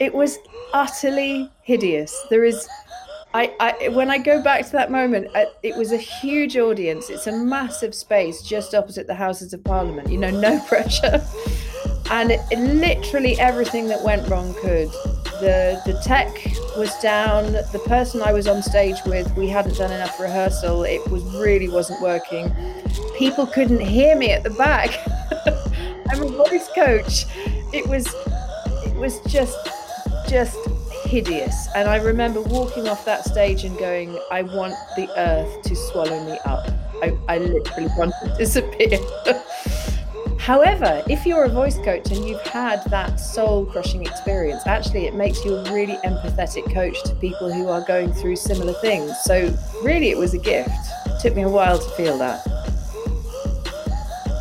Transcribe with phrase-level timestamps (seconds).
[0.00, 0.38] it was
[0.72, 2.26] utterly hideous.
[2.30, 2.68] There is,
[3.34, 7.10] I, I when I go back to that moment, I, it was a huge audience.
[7.10, 10.10] It's a massive space just opposite the Houses of Parliament.
[10.10, 11.24] You know, no pressure,
[12.10, 14.90] and it, literally everything that went wrong could.
[15.40, 16.30] The the tech
[16.78, 17.52] was down.
[17.52, 20.84] The person I was on stage with, we hadn't done enough rehearsal.
[20.84, 22.54] It was really wasn't working.
[23.18, 24.98] People couldn't hear me at the back.
[26.10, 27.26] I'm a voice coach.
[27.74, 28.06] It was
[28.86, 29.58] it was just
[30.28, 30.58] just
[31.04, 31.68] hideous.
[31.74, 36.24] And I remember walking off that stage and going, I want the earth to swallow
[36.24, 36.68] me up.
[37.02, 38.98] I, I literally want to disappear.
[40.38, 45.14] However, if you're a voice coach and you've had that soul crushing experience, actually it
[45.14, 49.12] makes you a really empathetic coach to people who are going through similar things.
[49.24, 50.70] So, really, it was a gift.
[51.06, 52.46] It took me a while to feel that.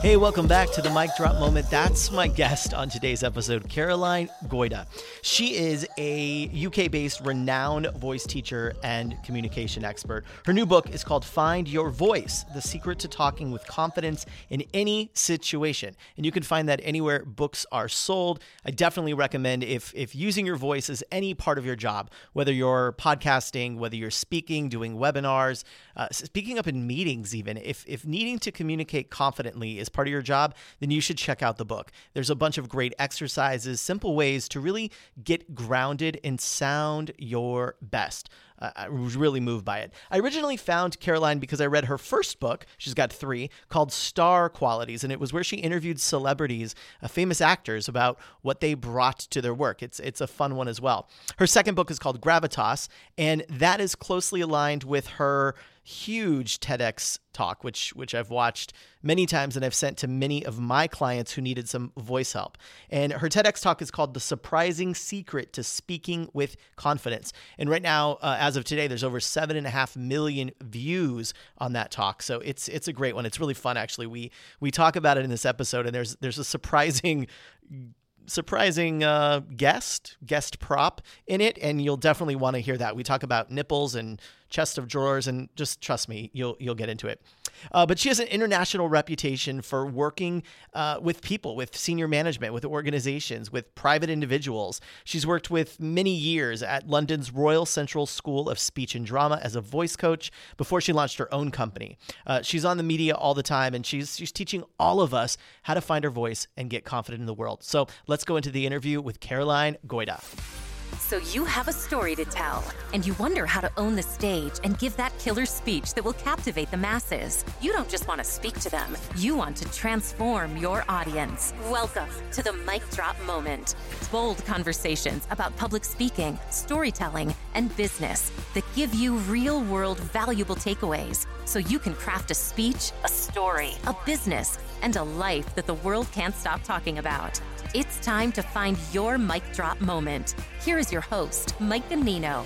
[0.05, 1.67] Hey, welcome back to the mic drop moment.
[1.71, 4.85] That's my guest on today's episode, Caroline Goyder.
[5.23, 10.23] She is a UK based renowned voice teacher and communication expert.
[10.45, 14.63] Her new book is called Find Your Voice The Secret to Talking with Confidence in
[14.75, 15.95] Any Situation.
[16.17, 18.41] And you can find that anywhere books are sold.
[18.63, 22.53] I definitely recommend if, if using your voice is any part of your job, whether
[22.53, 25.63] you're podcasting, whether you're speaking, doing webinars,
[25.95, 30.11] uh, speaking up in meetings, even, if, if needing to communicate confidently is part of
[30.11, 31.91] your job, then you should check out the book.
[32.13, 34.91] There's a bunch of great exercises, simple ways to really
[35.23, 38.29] get grounded and sound your best.
[38.59, 39.93] Uh, I was really moved by it.
[40.09, 44.49] I originally found Caroline because I read her first book, she's got three, called Star
[44.49, 49.19] Qualities, and it was where she interviewed celebrities, uh, famous actors, about what they brought
[49.19, 49.83] to their work.
[49.83, 51.09] It's, it's a fun one as well.
[51.37, 55.55] Her second book is called Gravitas, and that is closely aligned with her
[55.87, 60.59] huge TEDx talk, which which I've watched many times and I've sent to many of
[60.59, 62.57] my clients who needed some voice help.
[62.89, 67.83] And her TEDx talk is called "The Surprising Secret to Speaking with Confidence." And right
[67.83, 71.91] now, uh, as of today, there's over seven and a half million views on that
[71.91, 72.23] talk.
[72.23, 73.27] So it's it's a great one.
[73.27, 74.07] It's really fun, actually.
[74.07, 77.27] We we talk about it in this episode, and there's there's a surprising
[78.27, 83.03] surprising uh, guest guest prop in it and you'll definitely want to hear that we
[83.03, 84.19] talk about nipples and
[84.49, 87.21] chest of drawers, and just trust me, you'll you'll get into it.
[87.71, 90.43] Uh, but she has an international reputation for working
[90.73, 94.81] uh, with people, with senior management, with organizations, with private individuals.
[95.03, 99.55] She's worked with many years at London's Royal Central School of Speech and Drama as
[99.55, 101.97] a voice coach before she launched her own company.
[102.25, 105.37] Uh, she's on the media all the time, and she's she's teaching all of us
[105.63, 107.63] how to find our voice and get confident in the world.
[107.63, 110.64] So let's go into the interview with Caroline Goyder.
[110.99, 112.63] So you have a story to tell,
[112.93, 116.13] and you wonder how to own the stage and give that killer speech that will
[116.13, 117.45] captivate the masses.
[117.61, 121.53] You don't just want to speak to them, you want to transform your audience.
[121.69, 123.75] Welcome to the Mic Drop Moment.
[124.11, 131.27] Bold conversations about public speaking, storytelling, and business that give you real world valuable takeaways
[131.45, 135.73] so you can craft a speech, a story, a business, and a life that the
[135.75, 137.39] world can't stop talking about.
[137.75, 140.33] It's time to find your mic drop moment.
[140.63, 142.45] Here is your host, Mike Ganino.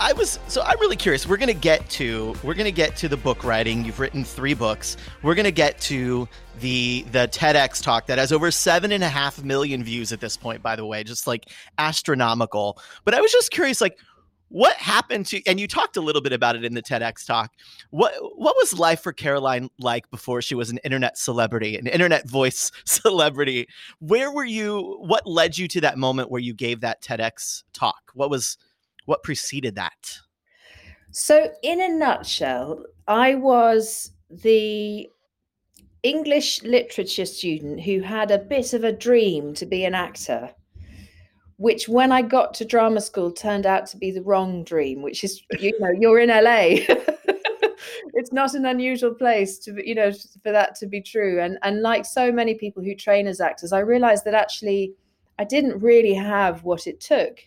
[0.00, 1.28] I was so I'm really curious.
[1.28, 3.84] We're gonna get to we're gonna get to the book writing.
[3.84, 4.96] You've written three books.
[5.22, 6.28] We're gonna get to
[6.58, 10.36] the the TEDx talk that has over seven and a half million views at this
[10.36, 10.60] point.
[10.60, 11.48] By the way, just like
[11.78, 12.80] astronomical.
[13.04, 13.96] But I was just curious, like
[14.48, 17.52] what happened to and you talked a little bit about it in the TEDx talk.
[17.90, 22.28] What what was life for Caroline like before she was an internet celebrity, an internet
[22.28, 23.66] voice celebrity?
[23.98, 28.12] Where were you what led you to that moment where you gave that TEDx talk?
[28.14, 28.56] What was
[29.06, 30.18] what preceded that?
[31.10, 35.08] So in a nutshell, I was the
[36.02, 40.54] English literature student who had a bit of a dream to be an actor
[41.58, 45.24] which when I got to drama school turned out to be the wrong dream, which
[45.24, 46.84] is, you know, you're in LA.
[48.14, 50.12] it's not an unusual place to, you know,
[50.42, 51.40] for that to be true.
[51.40, 54.92] And and like so many people who train as actors, I realized that actually
[55.38, 57.40] I didn't really have what it took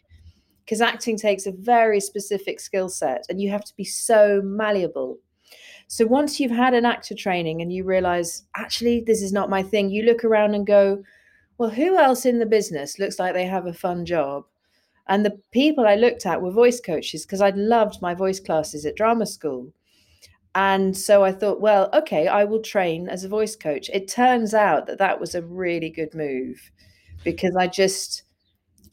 [0.65, 5.17] because acting takes a very specific skill set and you have to be so malleable.
[5.87, 9.63] So once you've had an actor training and you realize, actually, this is not my
[9.63, 11.01] thing, you look around and go,
[11.59, 14.45] well, who else in the business looks like they have a fun job?
[15.07, 18.85] And the people I looked at were voice coaches because I'd loved my voice classes
[18.85, 19.73] at drama school.
[20.55, 23.89] And so I thought, well, okay, I will train as a voice coach.
[23.93, 26.71] It turns out that that was a really good move
[27.23, 28.23] because I just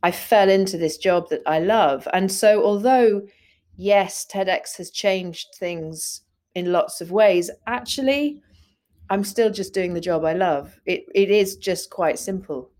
[0.02, 2.08] I fell into this job that I love.
[2.12, 3.22] And so although
[3.76, 6.22] yes, TEDx has changed things
[6.54, 8.42] in lots of ways, actually
[9.10, 10.80] I'm still just doing the job I love.
[10.86, 12.70] It it is just quite simple.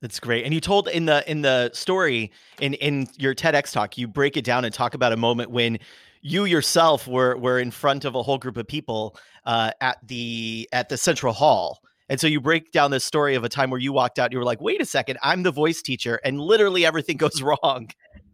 [0.00, 0.44] That's great.
[0.44, 2.30] And you told in the in the story
[2.60, 5.78] in in your TEDx talk, you break it down and talk about a moment when
[6.22, 10.68] you yourself were were in front of a whole group of people uh, at the
[10.72, 11.80] at the central hall.
[12.10, 14.32] And so you break down this story of a time where you walked out and
[14.32, 17.90] you were like, "Wait a second, I'm the voice teacher," and literally everything goes wrong.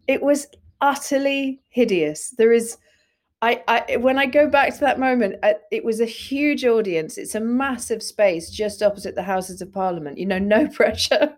[0.07, 0.47] It was
[0.81, 2.35] utterly hideous.
[2.37, 2.77] There is
[3.45, 7.19] I, I, when I go back to that moment, uh, it was a huge audience.
[7.19, 10.17] It's a massive space just opposite the Houses of Parliament.
[10.17, 11.37] You know, no pressure,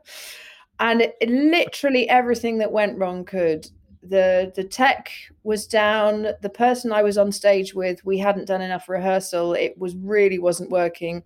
[0.78, 3.68] and it, literally everything that went wrong could.
[4.04, 5.10] the The tech
[5.42, 6.28] was down.
[6.42, 9.54] The person I was on stage with, we hadn't done enough rehearsal.
[9.54, 11.24] It was really wasn't working.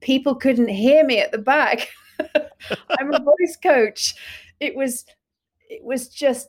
[0.00, 1.90] People couldn't hear me at the back.
[2.98, 4.14] I'm a voice coach.
[4.58, 5.04] It was,
[5.68, 6.48] it was just,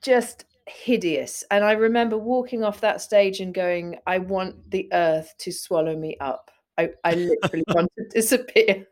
[0.00, 1.44] just hideous.
[1.50, 5.96] And I remember walking off that stage and going, I want the earth to swallow
[5.96, 6.50] me up.
[6.78, 8.86] I, I literally want to disappear.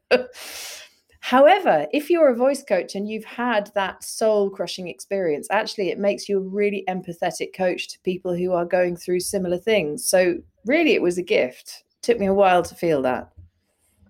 [1.21, 5.99] However, if you're a voice coach and you've had that soul crushing experience, actually, it
[5.99, 10.07] makes you a really empathetic coach to people who are going through similar things.
[10.07, 10.37] So,
[10.67, 11.85] really, it was a gift.
[11.91, 13.31] It took me a while to feel that.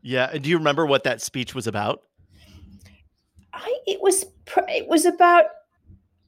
[0.03, 0.37] Yeah.
[0.39, 2.03] Do you remember what that speech was about?
[3.53, 4.25] I, it was
[4.69, 5.47] it was about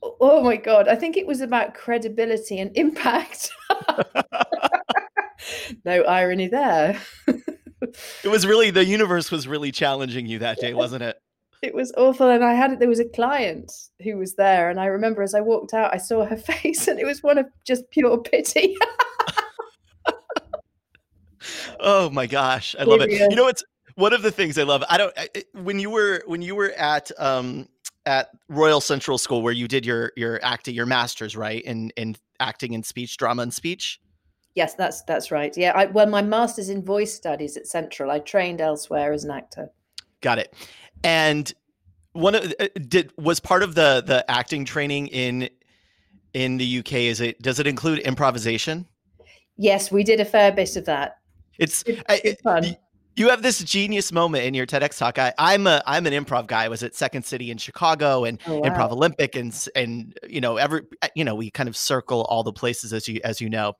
[0.02, 3.50] oh my god i think it was about credibility and impact.
[5.84, 7.00] No irony there.
[8.22, 11.16] It was really the universe was really challenging you that day wasn't it?
[11.62, 13.70] It was awful and i had it there was a client
[14.02, 16.98] who was there and i remember as i walked out i saw her face and
[16.98, 18.76] it was one of just pure pity.
[21.80, 23.10] Oh my gosh i love it.
[23.10, 23.64] You know it's
[23.96, 26.70] one of the things i love i don't I, when you were when you were
[26.70, 27.68] at um
[28.06, 32.16] at Royal Central School where you did your your acting your masters right in in
[32.40, 34.00] acting and speech drama and speech.
[34.54, 35.56] Yes, that's that's right.
[35.56, 38.10] Yeah, I, well, my master's in voice studies at Central.
[38.10, 39.70] I trained elsewhere as an actor.
[40.20, 40.54] Got it.
[41.04, 41.52] And
[42.12, 45.48] one of uh, did was part of the the acting training in
[46.34, 46.92] in the UK.
[46.94, 48.86] Is it does it include improvisation?
[49.56, 51.18] Yes, we did a fair bit of that.
[51.58, 52.76] It's, it's, it's fun
[53.16, 55.18] you have this genius moment in your TEDx talk.
[55.18, 56.64] I, I'm a I'm an improv guy.
[56.64, 58.68] I was at Second City in Chicago and oh, wow.
[58.68, 60.82] Improv Olympic and and you know every
[61.14, 63.74] you know we kind of circle all the places as you as you know.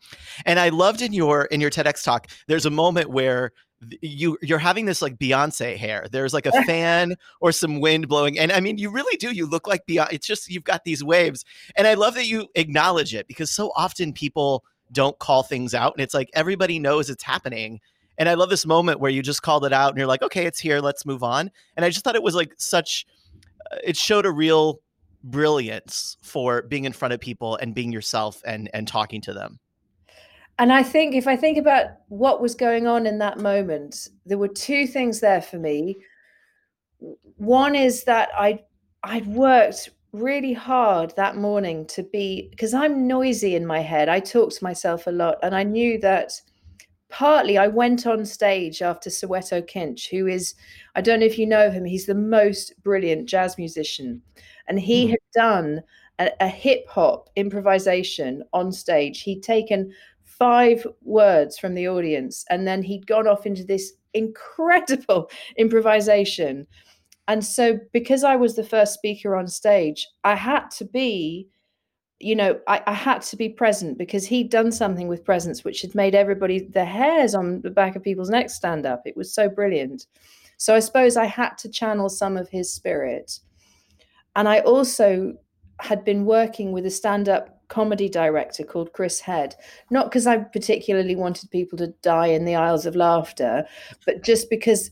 [0.44, 2.28] And I loved in your in your TEDx talk.
[2.46, 3.52] There's a moment where
[4.00, 6.06] you you're having this like Beyonce hair.
[6.10, 9.32] There's like a fan or some wind blowing, and I mean you really do.
[9.32, 10.12] You look like Beyonce.
[10.12, 11.44] It's just you've got these waves,
[11.76, 15.94] and I love that you acknowledge it because so often people don't call things out,
[15.94, 17.80] and it's like everybody knows it's happening
[18.18, 20.46] and I love this moment where you just called it out and you're like, okay,
[20.46, 20.80] it's here.
[20.80, 21.50] Let's move on.
[21.76, 23.06] And I just thought it was like such,
[23.70, 24.80] uh, it showed a real
[25.24, 29.58] brilliance for being in front of people and being yourself and and talking to them.
[30.58, 34.38] And I think if I think about what was going on in that moment, there
[34.38, 35.96] were two things there for me.
[37.36, 38.60] One is that I
[39.02, 44.08] I'd worked really hard that morning to be because I'm noisy in my head.
[44.08, 46.32] I talk to myself a lot and I knew that
[47.12, 50.54] partly I went on stage after Soweto Kinch, who is,
[50.96, 54.22] I don't know if you know him, he's the most brilliant jazz musician.
[54.66, 55.10] And he mm.
[55.10, 55.82] had done
[56.18, 59.22] a, a hip hop improvisation on stage.
[59.22, 59.92] He'd taken
[60.24, 66.66] five words from the audience and then he'd gone off into this incredible improvisation.
[67.28, 71.46] And so, because I was the first speaker on stage, I had to be
[72.22, 75.82] you know, I, I, had to be present because he'd done something with presence which
[75.82, 79.02] had made everybody, the hairs on the back of people's necks stand up.
[79.04, 80.06] It was so brilliant.
[80.56, 83.40] So I suppose I had to channel some of his spirit.
[84.36, 85.34] And I also
[85.80, 89.56] had been working with a stand up comedy director called Chris Head,
[89.90, 93.66] not because I particularly wanted people to die in the aisles of laughter,
[94.06, 94.90] but just because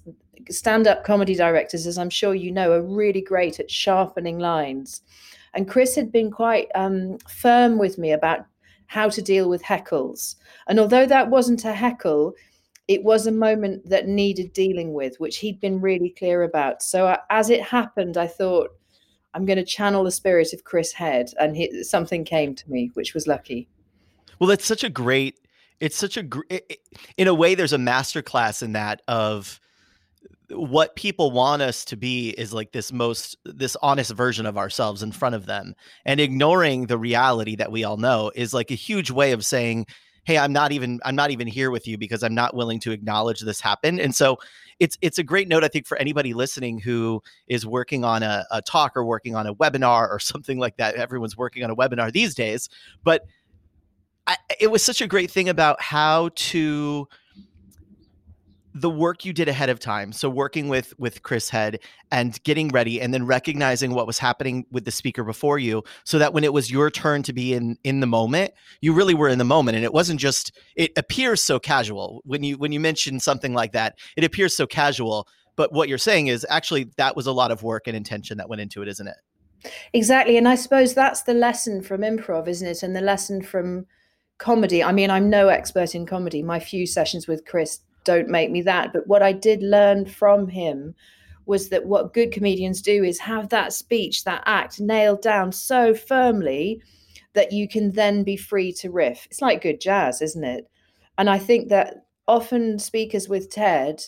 [0.48, 5.02] stand up comedy directors, as I'm sure you know, are really great at sharpening lines
[5.54, 8.40] and Chris had been quite um, firm with me about
[8.86, 10.34] how to deal with heckles.
[10.66, 12.34] And although that wasn't a heckle,
[12.88, 16.82] it was a moment that needed dealing with, which he'd been really clear about.
[16.82, 18.70] So uh, as it happened, I thought,
[19.32, 22.90] I'm going to channel the spirit of Chris Head, and he, something came to me,
[22.94, 23.68] which was lucky.
[24.40, 25.38] Well, that's such a great.
[25.78, 26.24] It's such a.
[27.16, 29.60] In a way, there's a masterclass in that of
[30.50, 35.02] what people want us to be is like this most this honest version of ourselves
[35.02, 38.74] in front of them and ignoring the reality that we all know is like a
[38.74, 39.86] huge way of saying
[40.24, 42.90] hey i'm not even i'm not even here with you because i'm not willing to
[42.90, 44.00] acknowledge this happened.
[44.00, 44.38] And so
[44.78, 48.44] it's it's a great note i think for anybody listening who is working on a,
[48.50, 50.96] a talk or working on a webinar or something like that.
[50.96, 52.68] Everyone's working on a webinar these days
[53.04, 53.24] but
[54.26, 57.08] I, it was such a great thing about how to
[58.74, 60.12] the work you did ahead of time.
[60.12, 61.80] So working with with chris head
[62.12, 66.18] and getting ready and then recognizing what was happening with the speaker before you so
[66.18, 69.28] that when it was your turn to be in in the moment you really were
[69.28, 69.76] in the moment.
[69.76, 72.22] And it wasn't just it appears so casual.
[72.24, 75.26] When you when you mention something like that it appears so casual.
[75.56, 78.48] But what you're saying is actually that was a lot of work and intention that
[78.48, 79.16] went into it isn't it?
[79.92, 80.36] Exactly.
[80.36, 82.82] And i suppose that's the lesson from improv isn't it?
[82.84, 83.86] And the lesson from
[84.38, 84.82] comedy.
[84.82, 86.40] I mean i'm no expert in comedy.
[86.40, 88.92] My few sessions with chris don't make me that.
[88.92, 90.94] But what I did learn from him
[91.46, 95.94] was that what good comedians do is have that speech, that act nailed down so
[95.94, 96.80] firmly
[97.34, 99.26] that you can then be free to riff.
[99.26, 100.68] It's like good jazz, isn't it?
[101.18, 104.02] And I think that often speakers with TED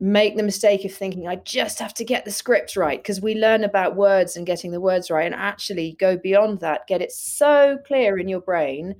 [0.00, 3.36] make the mistake of thinking, I just have to get the script right, because we
[3.36, 7.12] learn about words and getting the words right, and actually go beyond that, get it
[7.12, 8.96] so clear in your brain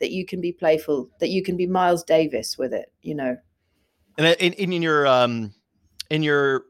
[0.00, 3.36] that you can be playful, that you can be Miles Davis with it, you know.
[4.18, 5.52] And in, in your um
[6.10, 6.64] in your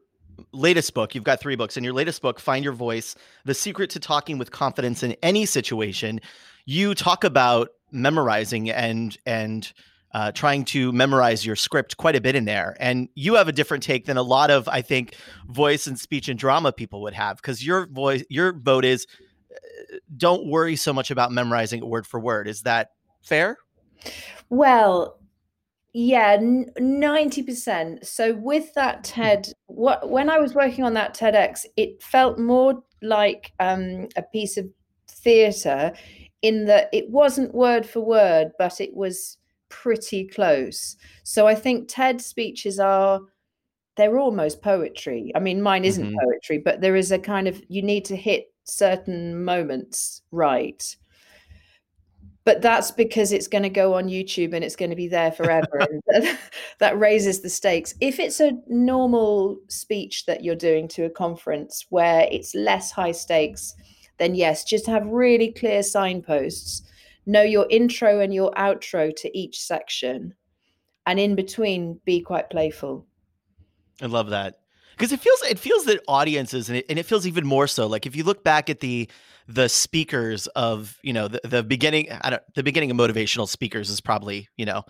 [0.52, 1.76] latest book, you've got three books.
[1.76, 5.47] In your latest book, Find Your Voice: The Secret to Talking with Confidence in Any
[5.47, 6.21] Situation,
[6.64, 9.73] you talk about memorizing and and
[10.14, 12.76] uh, trying to memorize your script quite a bit in there.
[12.78, 15.16] And you have a different take than a lot of, I think,
[15.49, 19.09] voice and speech and drama people would have because your voice, your vote is
[19.52, 22.47] uh, don't worry so much about memorizing it word for word.
[22.47, 22.90] Is that
[23.25, 23.59] fair?
[24.50, 25.19] Well,
[25.93, 28.07] yeah, ninety percent.
[28.07, 29.23] So with that hmm.
[29.23, 34.23] TED, what when I was working on that TEDx, it felt more like um, a
[34.23, 34.66] piece of
[35.09, 35.93] theatre,
[36.43, 39.38] in that it wasn't word for word, but it was
[39.69, 40.97] pretty close.
[41.23, 43.21] So I think TED speeches are
[43.97, 45.31] they're almost poetry.
[45.35, 46.19] I mean, mine isn't mm-hmm.
[46.19, 50.97] poetry, but there is a kind of you need to hit certain moments right
[52.44, 55.32] but that's because it's going to go on YouTube and it's going to be there
[55.32, 55.86] forever.
[56.08, 56.38] and
[56.78, 57.94] that raises the stakes.
[58.00, 63.12] If it's a normal speech that you're doing to a conference where it's less high
[63.12, 63.74] stakes,
[64.18, 66.82] then yes, just have really clear signposts.
[67.26, 70.34] Know your intro and your outro to each section.
[71.06, 73.06] And in between, be quite playful.
[74.02, 74.60] I love that
[74.96, 77.86] because it feels it feels that audiences and it, and it feels even more so
[77.86, 79.08] like if you look back at the
[79.46, 83.90] the speakers of you know the, the beginning I don't the beginning of motivational speakers
[83.90, 84.84] is probably you know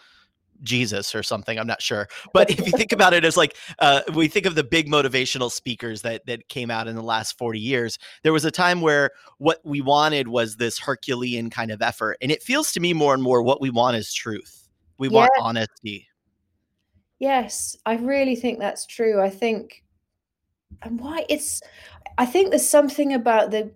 [0.62, 1.58] Jesus or something.
[1.58, 4.54] I'm not sure, but if you think about it as like uh, we think of
[4.54, 8.44] the big motivational speakers that that came out in the last 40 years, there was
[8.44, 12.72] a time where what we wanted was this Herculean kind of effort, and it feels
[12.72, 14.68] to me more and more what we want is truth.
[14.98, 15.14] We yeah.
[15.14, 16.06] want honesty.
[17.18, 19.20] Yes, I really think that's true.
[19.20, 19.82] I think,
[20.82, 21.62] and why it's,
[22.18, 23.72] I think there's something about the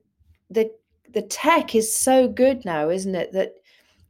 [0.51, 0.71] the
[1.13, 3.33] the tech is so good now, isn't it?
[3.33, 3.55] That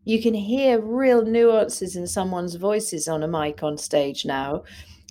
[0.04, 4.64] you can hear real nuances in someone's voices on a mic on stage now,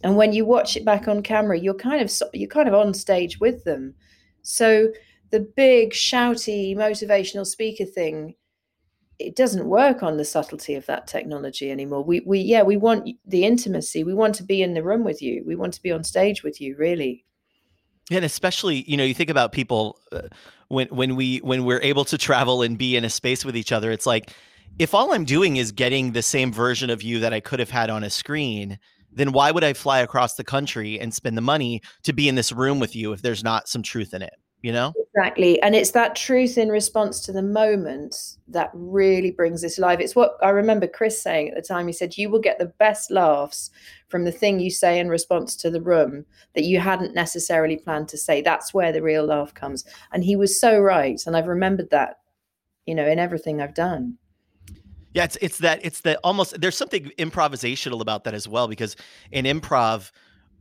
[0.03, 2.93] and when you watch it back on camera, you're kind of you're kind of on
[2.93, 3.93] stage with them.
[4.41, 4.89] So
[5.31, 8.36] the big shouty motivational speaker thing
[9.19, 13.10] it doesn't work on the subtlety of that technology anymore we we yeah we want
[13.25, 15.91] the intimacy we want to be in the room with you we want to be
[15.91, 17.25] on stage with you really
[18.12, 20.22] and especially you know you think about people uh,
[20.69, 23.71] when when we when we're able to travel and be in a space with each
[23.71, 24.31] other it's like
[24.79, 27.69] if all i'm doing is getting the same version of you that i could have
[27.69, 28.77] had on a screen
[29.12, 32.36] then why would i fly across the country and spend the money to be in
[32.36, 34.93] this room with you if there's not some truth in it you know?
[35.15, 39.99] Exactly and it's that truth in response to the moment that really brings this live
[39.99, 42.73] it's what i remember chris saying at the time he said you will get the
[42.77, 43.71] best laughs
[44.07, 48.07] from the thing you say in response to the room that you hadn't necessarily planned
[48.09, 48.41] to say.
[48.41, 49.85] That's where the real laugh comes.
[50.11, 52.19] And he was so right and i've remembered that
[52.85, 54.17] you know in everything i've done.
[55.13, 58.95] Yeah it's it's that it's that almost there's something improvisational about that as well because
[59.31, 60.11] in improv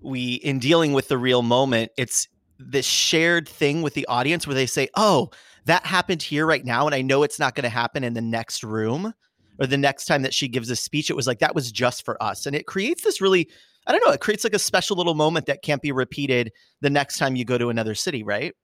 [0.00, 4.54] we in dealing with the real moment it's this shared thing with the audience where
[4.54, 5.30] they say, "Oh,
[5.66, 8.20] that happened here right now, and I know it's not going to happen in the
[8.20, 9.12] next room
[9.58, 12.04] or the next time that she gives a speech." It was like that was just
[12.04, 13.48] for us, and it creates this really,
[13.86, 16.90] I don't know, it creates like a special little moment that can't be repeated the
[16.90, 18.54] next time you go to another city, right?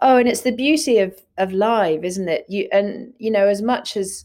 [0.00, 2.46] Oh, and it's the beauty of of live, isn't it?
[2.48, 4.24] You and you know, as much as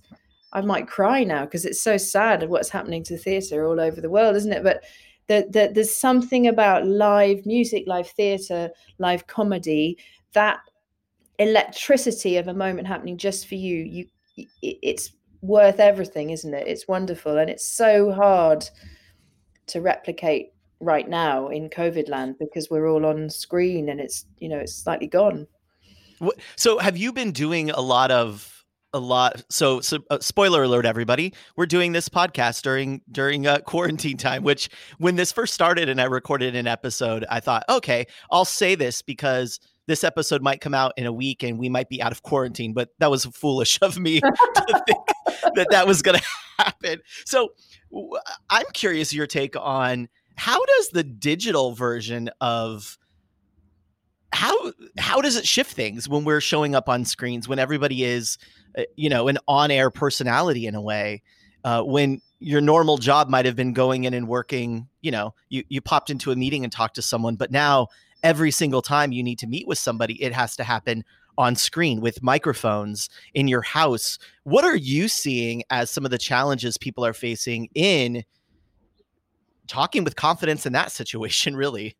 [0.53, 3.99] I might cry now because it's so sad of what's happening to theatre all over
[3.99, 4.63] the world, isn't it?
[4.63, 4.83] But
[5.27, 9.97] that, that there's something about live music, live theatre, live comedy
[10.33, 10.59] that
[11.39, 13.77] electricity of a moment happening just for you.
[14.35, 15.11] You, it's
[15.41, 16.67] worth everything, isn't it?
[16.67, 18.67] It's wonderful, and it's so hard
[19.67, 24.49] to replicate right now in COVID land because we're all on screen and it's you
[24.49, 25.47] know it's slightly gone.
[26.55, 28.52] So, have you been doing a lot of
[28.93, 29.43] a lot.
[29.49, 34.43] So, so uh, spoiler alert, everybody, we're doing this podcast during during uh, quarantine time.
[34.43, 38.75] Which, when this first started and I recorded an episode, I thought, okay, I'll say
[38.75, 42.11] this because this episode might come out in a week and we might be out
[42.11, 42.73] of quarantine.
[42.73, 45.07] But that was foolish of me to think
[45.55, 46.25] that that was going to
[46.63, 46.99] happen.
[47.25, 47.49] So,
[48.49, 52.97] I'm curious your take on how does the digital version of
[54.33, 58.37] how how does it shift things when we're showing up on screens when everybody is
[58.95, 61.21] you know an on-air personality in a way
[61.63, 65.63] uh, when your normal job might have been going in and working you know you
[65.69, 67.87] you popped into a meeting and talked to someone but now
[68.23, 71.03] every single time you need to meet with somebody it has to happen
[71.37, 76.17] on screen with microphones in your house what are you seeing as some of the
[76.17, 78.23] challenges people are facing in
[79.67, 81.95] talking with confidence in that situation really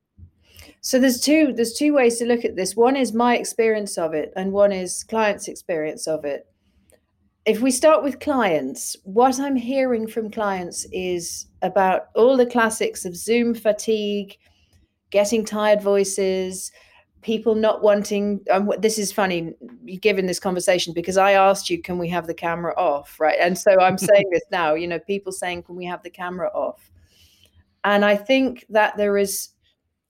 [0.82, 2.76] so there's two there's two ways to look at this.
[2.76, 6.46] One is my experience of it, and one is clients' experience of it.
[7.46, 13.04] If we start with clients, what I'm hearing from clients is about all the classics
[13.04, 14.38] of Zoom fatigue,
[15.10, 16.72] getting tired voices,
[17.22, 18.42] people not wanting.
[18.50, 19.54] Um, this is funny,
[20.00, 23.58] given this conversation, because I asked you, "Can we have the camera off?" Right, and
[23.58, 24.76] so I'm saying this now.
[24.76, 26.92] You know, people saying, "Can we have the camera off?"
[27.84, 29.50] And I think that there is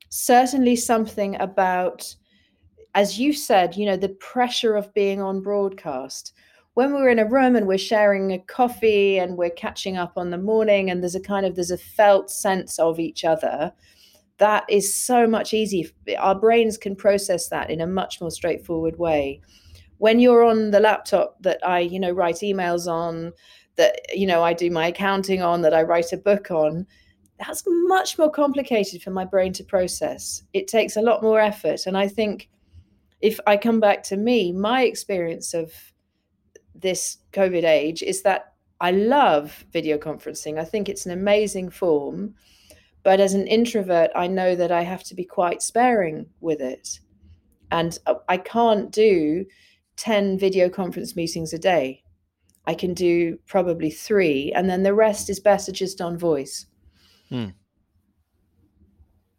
[0.09, 2.15] certainly something about,
[2.93, 6.33] as you said, you know, the pressure of being on broadcast.
[6.75, 10.31] When we're in a room and we're sharing a coffee and we're catching up on
[10.31, 13.71] the morning and there's a kind of there's a felt sense of each other,
[14.37, 15.87] that is so much easier.
[16.17, 19.39] Our brains can process that in a much more straightforward way.
[19.99, 23.33] When you're on the laptop that I, you know, write emails on,
[23.75, 26.87] that you know I do my accounting on, that I write a book on,
[27.39, 30.43] that's much more complicated for my brain to process.
[30.53, 31.85] It takes a lot more effort.
[31.85, 32.49] And I think
[33.21, 35.71] if I come back to me, my experience of
[36.83, 40.59] this COVID age is that I love video conferencing.
[40.59, 42.35] I think it's an amazing form.
[43.01, 46.99] But as an introvert, I know that I have to be quite sparing with it.
[47.71, 49.45] And uh, I can't do
[49.97, 52.03] 10 video conference meetings a day.
[52.65, 56.65] I can do probably three, and then the rest is better just on voice.
[57.29, 57.49] Hmm.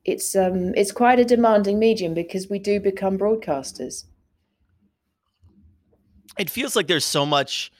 [0.04, 4.04] It's um it's quite a demanding medium because we do become broadcasters.
[6.38, 7.72] It feels like there's so much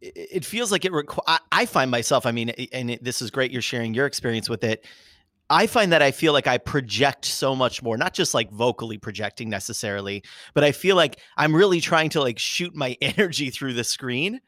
[0.00, 3.50] it feels like it requ- I, find myself i mean and it, this is great
[3.50, 4.86] you're sharing your experience with it.
[5.50, 8.98] I find that i feel like i project so much more not just like vocally
[8.98, 10.22] projecting necessarily
[10.54, 14.40] but i feel like i'm really trying to like shoot my energy through the screen.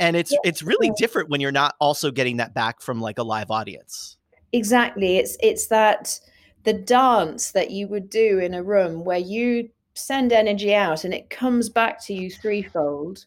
[0.00, 0.38] And it's yeah.
[0.44, 4.16] it's really different when you're not also getting that back from like a live audience.
[4.52, 5.18] Exactly.
[5.18, 6.18] It's it's that
[6.64, 11.14] the dance that you would do in a room where you send energy out and
[11.14, 13.26] it comes back to you threefold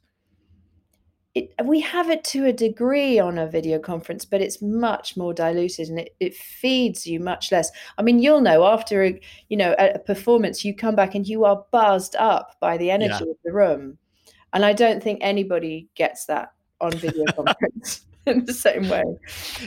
[1.38, 5.34] it, we have it to a degree on a video conference, but it's much more
[5.34, 7.70] diluted and it, it feeds you much less.
[7.98, 11.28] I mean, you'll know after a, you know a, a performance, you come back and
[11.28, 13.32] you are buzzed up by the energy yeah.
[13.32, 13.98] of the room,
[14.54, 18.08] and I don't think anybody gets that on video conference.
[18.28, 19.04] In the same way.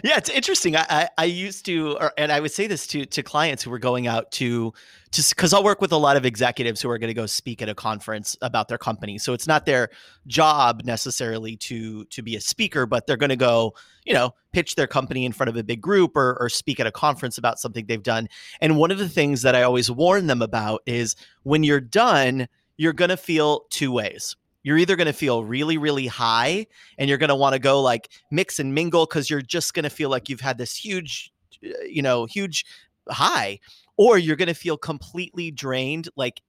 [0.05, 0.77] Yeah, it's interesting.
[0.77, 3.71] I, I, I used to, or, and I would say this to to clients who
[3.71, 4.73] were going out to,
[5.13, 7.63] just because I'll work with a lot of executives who are going to go speak
[7.63, 9.19] at a conference about their company.
[9.19, 9.91] So it's not their
[10.27, 14.75] job necessarily to to be a speaker, but they're going to go, you know, pitch
[14.75, 17.59] their company in front of a big group or or speak at a conference about
[17.59, 18.29] something they've done.
[18.61, 22.49] And one of the things that I always warn them about is when you're done,
[22.77, 26.67] you're going to feel two ways you're either going to feel really really high
[26.99, 29.85] and you're going to want to go like mix and mingle because you're just going
[29.85, 31.33] to feel like you've had this huge
[31.65, 32.65] uh, you know huge
[33.09, 33.59] high
[33.97, 36.43] or you're going to feel completely drained like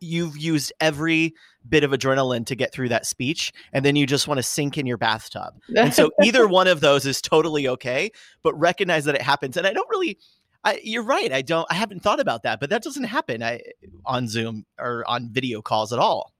[0.00, 1.34] you've used every
[1.68, 4.76] bit of adrenaline to get through that speech and then you just want to sink
[4.76, 5.54] in your bathtub.
[5.76, 8.10] And so either one of those is totally okay
[8.42, 9.56] but recognize that it happens.
[9.56, 10.18] And i don't really
[10.64, 13.60] I, you're right i don't i haven't thought about that but that doesn't happen I,
[14.04, 16.32] on zoom or on video calls at all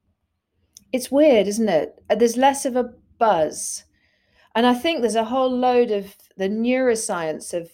[0.92, 2.02] it's weird, isn't it?
[2.08, 3.84] Uh, there's less of a buzz.
[4.54, 7.70] And I think there's a whole load of the neuroscience of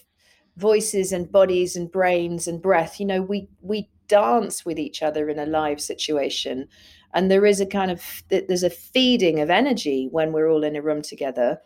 [0.57, 3.01] voices and bodies and brains and breath.
[3.01, 6.69] You know, we we dance with each other in a live situation.
[7.15, 10.77] And there is a kind of there's a feeding of energy when we're all in
[10.77, 11.61] a room together.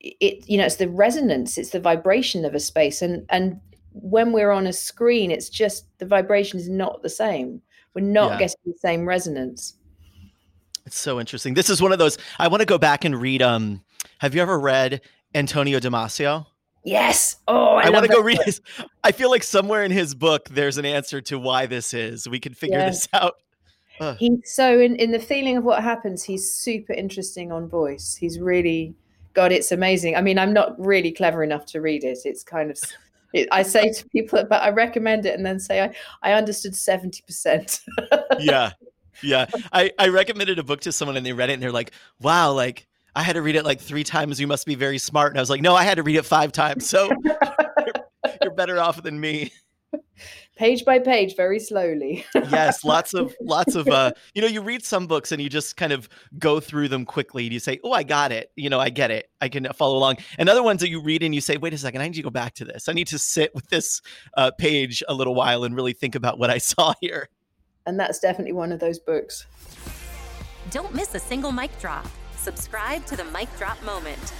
[0.00, 3.02] It you know, it's the resonance, it's the vibration of a space.
[3.02, 3.60] And and
[3.92, 7.60] when we're on a screen, it's just the vibration is not the same.
[7.94, 8.38] We're not yeah.
[8.38, 9.74] getting the same resonance.
[10.86, 11.54] It's so interesting.
[11.54, 13.42] This is one of those I want to go back and read.
[13.42, 13.82] Um,
[14.18, 15.00] have you ever read
[15.34, 16.46] Antonio Damasio?
[16.84, 17.36] Yes.
[17.48, 18.60] Oh, I, I want to go read his.
[19.02, 22.28] I feel like somewhere in his book there's an answer to why this is.
[22.28, 23.34] We can figure this out.
[23.98, 24.14] Uh.
[24.14, 28.14] He's so in, in the feeling of what happens, he's super interesting on voice.
[28.14, 28.94] He's really
[29.34, 30.16] God, it's amazing.
[30.16, 32.18] I mean, I'm not really clever enough to read it.
[32.24, 32.78] It's kind of
[33.34, 36.72] it, I say to people, but I recommend it and then say I, I understood
[36.72, 37.80] 70%.
[38.38, 38.72] yeah.
[39.22, 39.46] Yeah.
[39.72, 42.52] I, I recommended a book to someone and they read it and they're like, wow,
[42.52, 44.40] like I had to read it like three times.
[44.40, 45.32] You must be very smart.
[45.32, 46.88] And I was like, no, I had to read it five times.
[46.88, 47.38] So you're,
[48.42, 49.52] you're better off than me
[50.56, 54.82] page by page very slowly yes lots of lots of uh you know you read
[54.82, 57.92] some books and you just kind of go through them quickly and you say oh
[57.92, 60.80] i got it you know i get it i can follow along and other ones
[60.80, 62.64] that you read and you say wait a second i need to go back to
[62.64, 64.00] this i need to sit with this
[64.36, 67.28] uh, page a little while and really think about what i saw here
[67.86, 69.46] and that's definitely one of those books
[70.70, 74.32] don't miss a single mic drop subscribe to the mic drop moment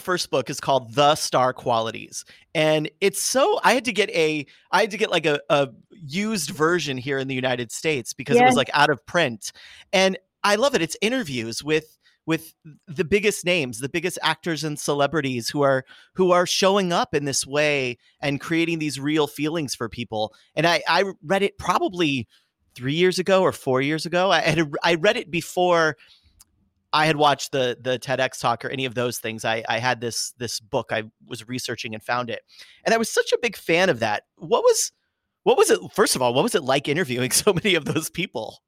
[0.00, 2.24] first book is called The Star Qualities.
[2.54, 5.68] And it's so I had to get a I had to get like a, a
[5.90, 8.42] used version here in the United States because yeah.
[8.42, 9.52] it was like out of print.
[9.92, 10.82] And I love it.
[10.82, 11.98] It's interviews with
[12.30, 12.54] with
[12.86, 17.24] the biggest names, the biggest actors and celebrities who are who are showing up in
[17.24, 20.32] this way and creating these real feelings for people.
[20.54, 22.28] And I I read it probably
[22.76, 24.30] three years ago or four years ago.
[24.30, 25.96] I had I read it before
[26.92, 29.44] I had watched the the TEDx talk or any of those things.
[29.44, 32.42] I I had this this book I was researching and found it,
[32.84, 34.22] and I was such a big fan of that.
[34.36, 34.92] What was
[35.42, 35.80] what was it?
[35.92, 38.62] First of all, what was it like interviewing so many of those people?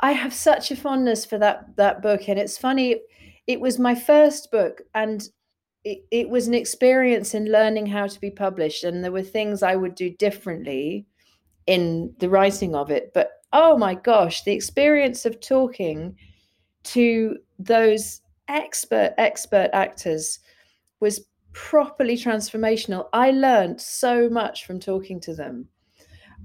[0.00, 3.00] I have such a fondness for that that book, and it's funny.
[3.46, 5.28] It was my first book, and
[5.84, 8.84] it, it was an experience in learning how to be published.
[8.84, 11.06] And there were things I would do differently
[11.66, 13.12] in the writing of it.
[13.14, 16.16] But oh my gosh, the experience of talking
[16.84, 20.40] to those expert expert actors
[21.00, 25.68] was properly transformational i learned so much from talking to them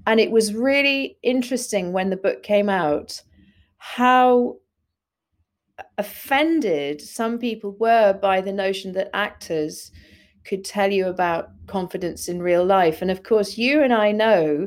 [0.06, 3.22] and it was really interesting when the book came out
[3.94, 4.56] how
[5.96, 9.92] offended some people were by the notion that actors
[10.44, 14.66] could tell you about confidence in real life and of course you and i know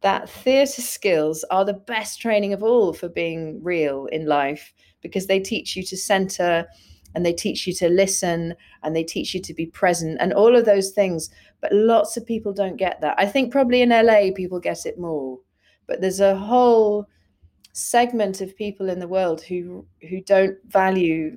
[0.00, 5.26] that theatre skills are the best training of all for being real in life because
[5.26, 6.66] they teach you to center
[7.14, 10.54] and they teach you to listen and they teach you to be present and all
[10.54, 11.30] of those things.
[11.62, 13.14] But lots of people don't get that.
[13.16, 15.38] I think probably in LA people get it more,
[15.86, 17.08] but there's a whole
[17.76, 21.36] segment of people in the world who who don't value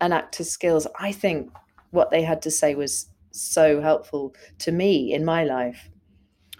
[0.00, 0.86] an actor's skills.
[1.00, 1.50] I think
[1.90, 5.88] what they had to say was so helpful to me in my life.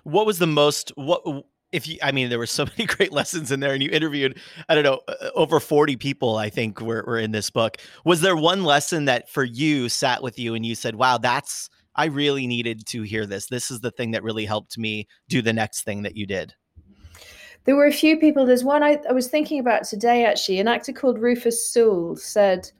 [0.05, 1.23] What was the most what
[1.71, 4.38] if you i mean there were so many great lessons in there and you interviewed
[4.71, 8.23] i don't know uh, over 40 people i think were, were in this book was
[8.23, 12.07] there one lesson that for you sat with you and you said wow that's i
[12.07, 15.53] really needed to hear this this is the thing that really helped me do the
[15.53, 16.55] next thing that you did
[17.69, 20.59] there were a few people there's one i, I was thinking about today actually.
[20.59, 22.71] An actor called rufus sewell said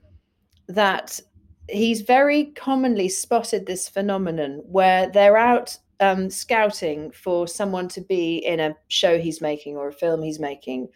[0.67, 1.19] that
[1.69, 8.37] he's very commonly spotted this phenomenon where they're out um, scouting for someone to be
[8.37, 10.87] in a show he's making or a film he's making,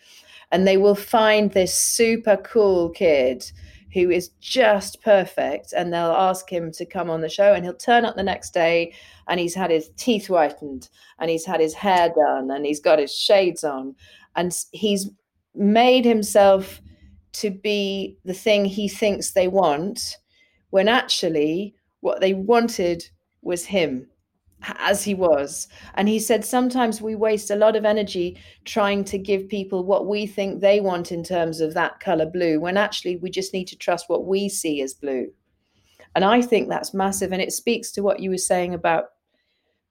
[0.52, 3.46] and they will find this super cool kid
[3.94, 7.74] who is just perfect, and they'll ask him to come on the show, and he'll
[7.74, 8.94] turn up the next day,
[9.28, 13.00] and he's had his teeth whitened, and he's had his hair done, and he's got
[13.00, 13.96] his shades on,
[14.36, 15.10] and he's
[15.56, 16.82] made himself
[17.34, 20.18] to be the thing he thinks they want,
[20.72, 23.08] when actually what they wanted
[23.42, 24.08] was him
[24.64, 25.68] as he was.
[25.96, 30.08] And he said, sometimes we waste a lot of energy trying to give people what
[30.08, 33.68] we think they want in terms of that color blue, when actually we just need
[33.68, 35.28] to trust what we see as blue.
[36.16, 37.32] And I think that's massive.
[37.32, 39.06] And it speaks to what you were saying about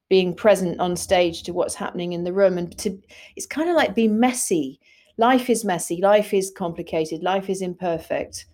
[0.09, 2.59] being present on stage to what's happening in the room.
[2.59, 2.99] And to,
[3.37, 4.81] it's kind of like being messy.
[5.19, 8.47] Life is messy, life is complicated, life is imperfect.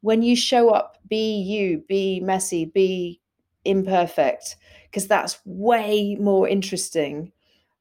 [0.00, 3.20] When you show up, be you, be messy, be
[3.64, 4.56] imperfect
[4.86, 7.32] because that's way more interesting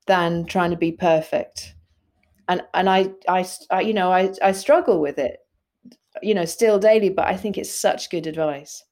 [0.07, 1.75] than trying to be perfect.
[2.47, 5.39] And and I, I i you know i i struggle with it
[6.21, 8.83] you know still daily but i think it's such good advice.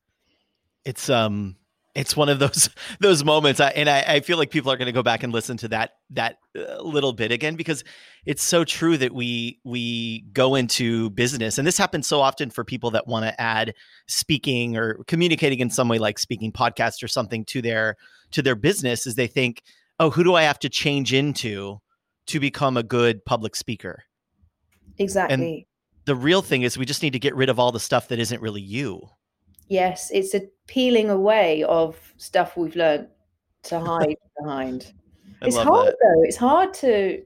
[0.85, 1.55] It's um
[1.95, 3.59] it's one of those those moments.
[3.59, 5.67] I, and I, I feel like people are going to go back and listen to
[5.69, 7.83] that that uh, little bit again because
[8.25, 11.57] it's so true that we we go into business.
[11.57, 13.73] And this happens so often for people that want to add
[14.07, 17.95] speaking or communicating in some way like speaking podcast or something to their
[18.31, 19.61] to their business is they think
[19.99, 21.79] oh who do i have to change into
[22.25, 24.03] to become a good public speaker?
[24.97, 25.33] Exactly.
[25.33, 25.65] and
[26.05, 28.19] the real thing is we just need to get rid of all the stuff that
[28.19, 29.01] isn't really you.
[29.69, 33.07] Yes, it's a peeling away of stuff we've learned
[33.63, 34.93] to hide behind.
[35.41, 35.97] it's hard that.
[36.01, 36.23] though.
[36.23, 37.21] It's hard to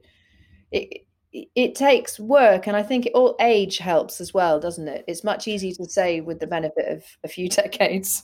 [0.72, 1.08] it
[1.56, 5.48] it takes work and i think all age helps as well doesn't it it's much
[5.48, 8.24] easier to say with the benefit of a few decades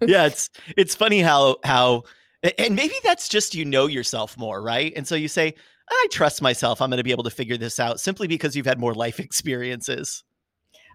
[0.00, 2.02] yeah it's it's funny how how
[2.58, 5.54] and maybe that's just you know yourself more right and so you say
[5.90, 8.66] i trust myself i'm going to be able to figure this out simply because you've
[8.66, 10.24] had more life experiences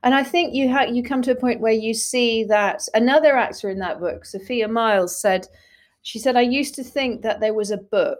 [0.04, 3.36] and i think you have you come to a point where you see that another
[3.36, 5.48] actor in that book sophia Myles, said
[6.02, 8.20] she said i used to think that there was a book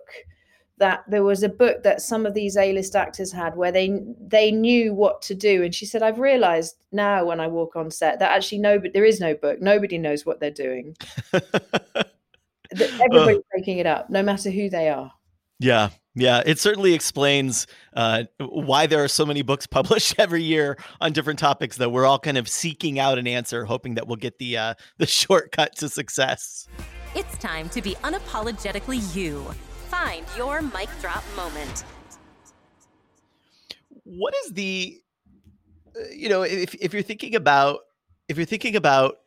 [0.78, 4.52] that there was a book that some of these A-list actors had where they they
[4.52, 5.64] knew what to do.
[5.64, 9.06] And she said I've realized now when I walk on set that actually nobody there
[9.06, 9.62] is no book.
[9.62, 10.98] Nobody knows what they're doing.
[12.74, 15.14] Everybody's uh, making it up no matter who they are
[15.64, 20.78] yeah yeah it certainly explains uh, why there are so many books published every year
[21.02, 24.16] on different topics that we're all kind of seeking out an answer hoping that we'll
[24.16, 26.68] get the uh, the shortcut to success
[27.16, 29.46] it's time to be unapologetically you
[29.94, 31.84] find your mic drop moment.
[34.04, 35.00] What is the,
[35.96, 37.82] uh, you know, if if you're thinking about
[38.28, 39.18] if you're thinking about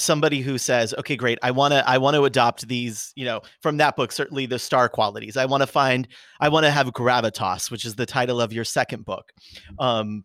[0.00, 3.40] somebody who says okay great i want to i want to adopt these you know
[3.60, 5.36] from that book certainly the star qualities.
[5.36, 6.08] I want to find
[6.40, 9.32] i want to have gravitas which is the title of your second book.
[9.78, 10.24] Um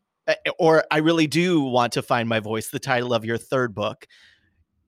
[0.59, 4.07] or i really do want to find my voice the title of your third book.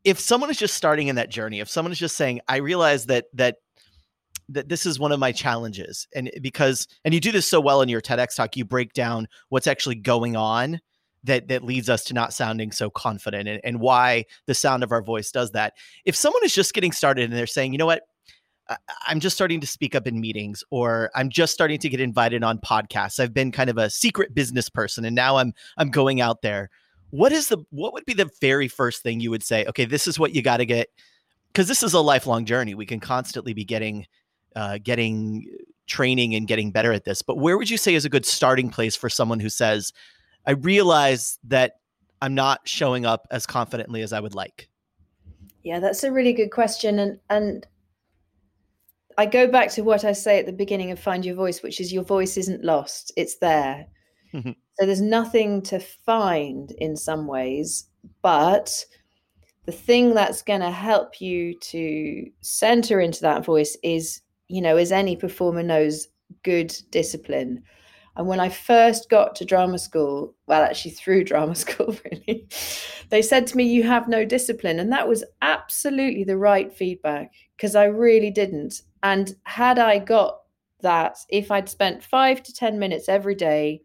[0.03, 3.05] If someone is just starting in that journey if someone is just saying i realize
[3.07, 3.57] that that
[4.49, 7.81] that this is one of my challenges and because and you do this so well
[7.81, 10.79] in your TEDx talk you break down what's actually going on
[11.27, 14.91] that that leads us to not sounding so confident and, and why the sound of
[14.91, 15.73] our voice does that
[16.05, 18.03] if someone is just getting started and they're saying you know what
[19.07, 22.43] I'm just starting to speak up in meetings or I'm just starting to get invited
[22.43, 23.17] on podcasts.
[23.17, 26.69] I've been kind of a secret business person and now I'm I'm going out there.
[27.11, 30.07] What is the what would be the very first thing you would say, okay, this
[30.07, 30.89] is what you got to get
[31.53, 32.75] because this is a lifelong journey.
[32.75, 34.05] We can constantly be getting
[34.55, 35.45] uh, getting
[35.87, 37.21] training and getting better at this.
[37.21, 39.93] But where would you say is a good starting place for someone who says,
[40.47, 41.73] I realize that
[42.21, 44.69] I'm not showing up as confidently as I would like?
[45.63, 46.99] Yeah, that's a really good question.
[46.99, 47.67] And and
[49.17, 51.79] I go back to what I say at the beginning of Find Your Voice, which
[51.81, 53.85] is your voice isn't lost, it's there.
[54.33, 54.51] Mm-hmm.
[54.79, 57.89] So there's nothing to find in some ways,
[58.21, 58.85] but
[59.65, 64.77] the thing that's going to help you to center into that voice is you know,
[64.77, 66.07] as any performer knows,
[66.43, 67.63] good discipline.
[68.17, 72.47] And when I first got to drama school, well, actually through drama school, really,
[73.09, 74.79] they said to me, You have no discipline.
[74.79, 78.81] And that was absolutely the right feedback because I really didn't.
[79.03, 80.41] And had I got
[80.81, 83.83] that, if I'd spent five to 10 minutes every day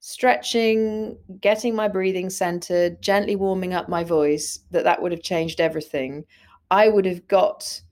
[0.00, 5.60] stretching, getting my breathing centered, gently warming up my voice, that that would have changed
[5.60, 6.24] everything.
[6.70, 7.82] I would have got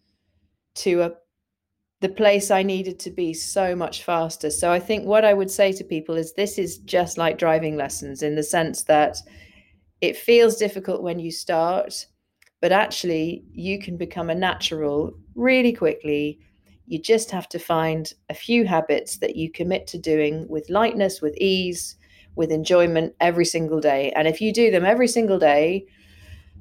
[0.77, 1.13] to a
[2.01, 4.51] the place I needed to be so much faster.
[4.51, 7.77] So I think what I would say to people is this is just like driving
[7.77, 9.17] lessons in the sense that
[10.01, 12.07] it feels difficult when you start,
[12.61, 16.39] but actually you can become a natural really quickly.
[16.87, 21.21] You just have to find a few habits that you commit to doing with lightness,
[21.21, 21.97] with ease,
[22.37, 24.13] with enjoyment every single day.
[24.13, 25.87] And if you do them every single day,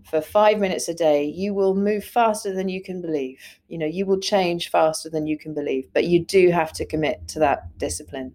[0.10, 3.40] for five minutes a day, you will move faster than you can believe.
[3.68, 6.86] You know, you will change faster than you can believe, but you do have to
[6.86, 8.34] commit to that discipline.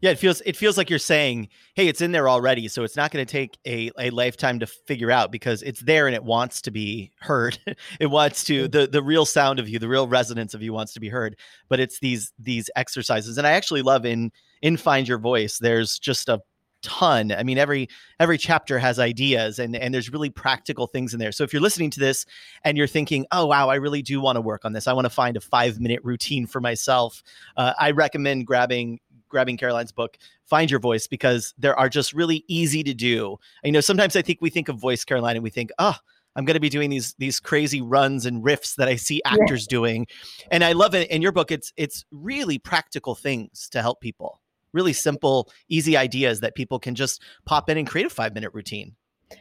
[0.00, 2.96] Yeah, it feels it feels like you're saying, "Hey, it's in there already, so it's
[2.96, 6.24] not going to take a, a lifetime to figure out because it's there and it
[6.24, 7.56] wants to be heard.
[8.00, 8.72] it wants to mm.
[8.72, 11.36] the the real sound of you, the real resonance of you wants to be heard.
[11.68, 15.58] But it's these these exercises, and I actually love in in Find Your Voice.
[15.58, 16.40] There's just a
[16.82, 17.32] ton.
[17.32, 17.88] I mean, every
[18.20, 21.32] every chapter has ideas and and there's really practical things in there.
[21.32, 22.26] So if you're listening to this
[22.64, 24.86] and you're thinking, "Oh wow, I really do want to work on this.
[24.86, 27.22] I want to find a 5-minute routine for myself."
[27.56, 32.44] Uh, I recommend grabbing grabbing Caroline's book, Find Your Voice, because there are just really
[32.48, 33.38] easy to do.
[33.64, 35.96] You know, sometimes I think we think of voice, Caroline, and we think, oh,
[36.36, 39.66] I'm going to be doing these these crazy runs and riffs that I see actors
[39.68, 39.76] yeah.
[39.76, 40.06] doing,
[40.50, 41.10] and I love it.
[41.10, 44.41] In your book, it's it's really practical things to help people
[44.72, 48.52] really simple, easy ideas that people can just pop in and create a five minute
[48.54, 48.94] routine.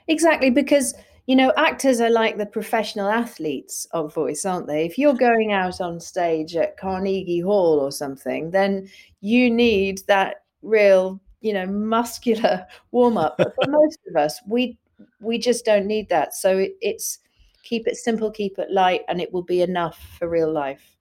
[0.08, 0.94] Exactly, because
[1.28, 4.86] you know, actors are like the professional athletes of voice, aren't they?
[4.86, 8.90] If you're going out on stage at Carnegie Hall or something, then
[9.22, 13.38] you need that real, you know, muscular warm up.
[13.38, 14.78] But for most of us, we
[15.20, 16.36] we just don't need that.
[16.36, 17.20] So it, it's
[17.64, 20.98] keep it simple, keep it light, and it will be enough for real life.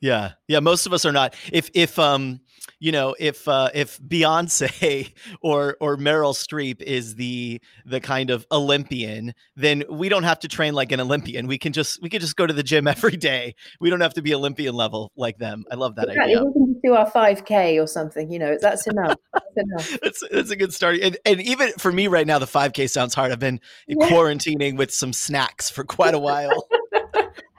[0.00, 0.60] Yeah, yeah.
[0.60, 1.34] Most of us are not.
[1.52, 2.40] If if um
[2.78, 8.46] you know if uh, if Beyonce or or Meryl Streep is the the kind of
[8.50, 11.46] Olympian, then we don't have to train like an Olympian.
[11.46, 13.54] We can just we can just go to the gym every day.
[13.78, 15.64] We don't have to be Olympian level like them.
[15.70, 16.34] I love that exactly.
[16.34, 16.44] idea.
[16.44, 18.32] We can do our five k or something.
[18.32, 19.16] You know, that's enough.
[19.34, 19.98] That's enough.
[20.02, 20.98] that's that's a good start.
[21.02, 23.32] And, and even for me right now, the five k sounds hard.
[23.32, 24.08] I've been yeah.
[24.08, 26.66] quarantining with some snacks for quite a while.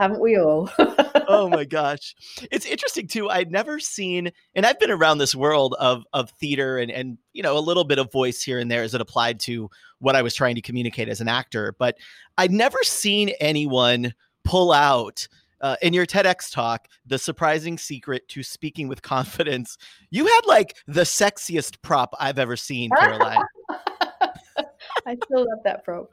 [0.02, 0.68] Haven't we all?
[1.28, 2.16] oh my gosh.
[2.52, 3.30] It's interesting too.
[3.30, 7.44] I'd never seen and I've been around this world of of theater and and you
[7.44, 10.24] know a little bit of voice here and there as it applied to what I
[10.24, 12.00] was trying to communicate as an actor, but
[12.40, 15.28] I'd never seen anyone pull out
[15.62, 19.78] uh, in your TEDx talk, the surprising secret to speaking with confidence.
[20.10, 23.44] You had like the sexiest prop I've ever seen, Caroline.
[25.06, 26.10] I still love that prop.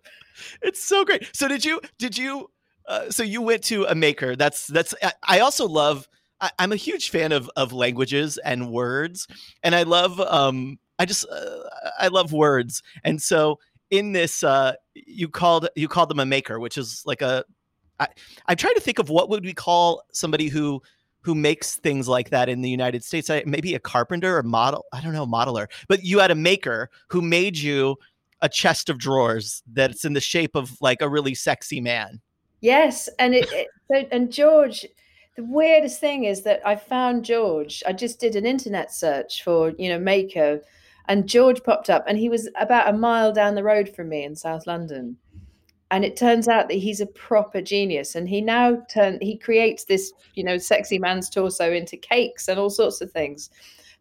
[0.60, 1.34] It's so great.
[1.34, 2.50] So did you did you
[2.88, 4.34] uh, so you went to a maker.
[4.34, 4.94] That's that's.
[5.22, 6.08] I also love.
[6.40, 9.28] I, am a huge fan of of languages and words,
[9.62, 10.18] and I love.
[10.20, 13.58] Um, I just uh, I love words, and so
[13.90, 17.44] in this, uh, you called you called them a maker, which is like a.
[18.00, 18.08] I,
[18.46, 20.80] I'm trying to think of what would we call somebody who
[21.20, 23.28] who makes things like that in the United States.
[23.28, 24.86] I, maybe a carpenter or model.
[24.92, 25.66] I don't know, modeler.
[25.88, 27.96] But you had a maker who made you
[28.40, 32.20] a chest of drawers that's in the shape of like a really sexy man.
[32.60, 33.48] Yes, and it,
[33.90, 34.86] it and George.
[35.36, 37.84] The weirdest thing is that I found George.
[37.86, 40.60] I just did an internet search for you know Maker,
[41.06, 44.24] and George popped up, and he was about a mile down the road from me
[44.24, 45.16] in South London.
[45.90, 49.84] And it turns out that he's a proper genius, and he now turn he creates
[49.84, 53.50] this you know sexy man's torso into cakes and all sorts of things.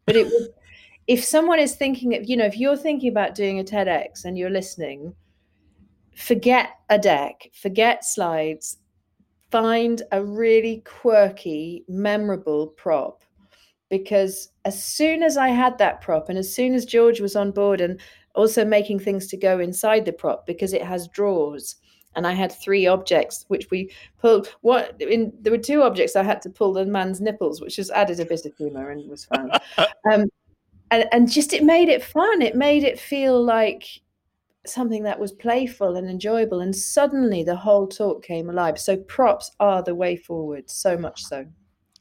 [0.05, 0.49] But it was
[1.05, 4.37] if someone is thinking of you know if you're thinking about doing a TEDx and
[4.37, 5.13] you're listening
[6.17, 8.77] forget a deck, forget slides,
[9.51, 13.23] find a really quirky, memorable prop.
[13.89, 17.51] Because as soon as I had that prop, and as soon as George was on
[17.51, 18.01] board, and
[18.35, 21.75] also making things to go inside the prop because it has drawers,
[22.15, 24.53] and I had three objects which we pulled.
[24.61, 27.91] What in there were two objects I had to pull the man's nipples, which just
[27.91, 29.51] added a bit of humor and was fun.
[30.11, 30.25] um,
[30.91, 32.41] and, and just it made it fun.
[32.41, 33.85] It made it feel like
[34.69, 38.79] something that was playful and enjoyable and suddenly the whole talk came alive.
[38.79, 41.45] So props are the way forward so much so.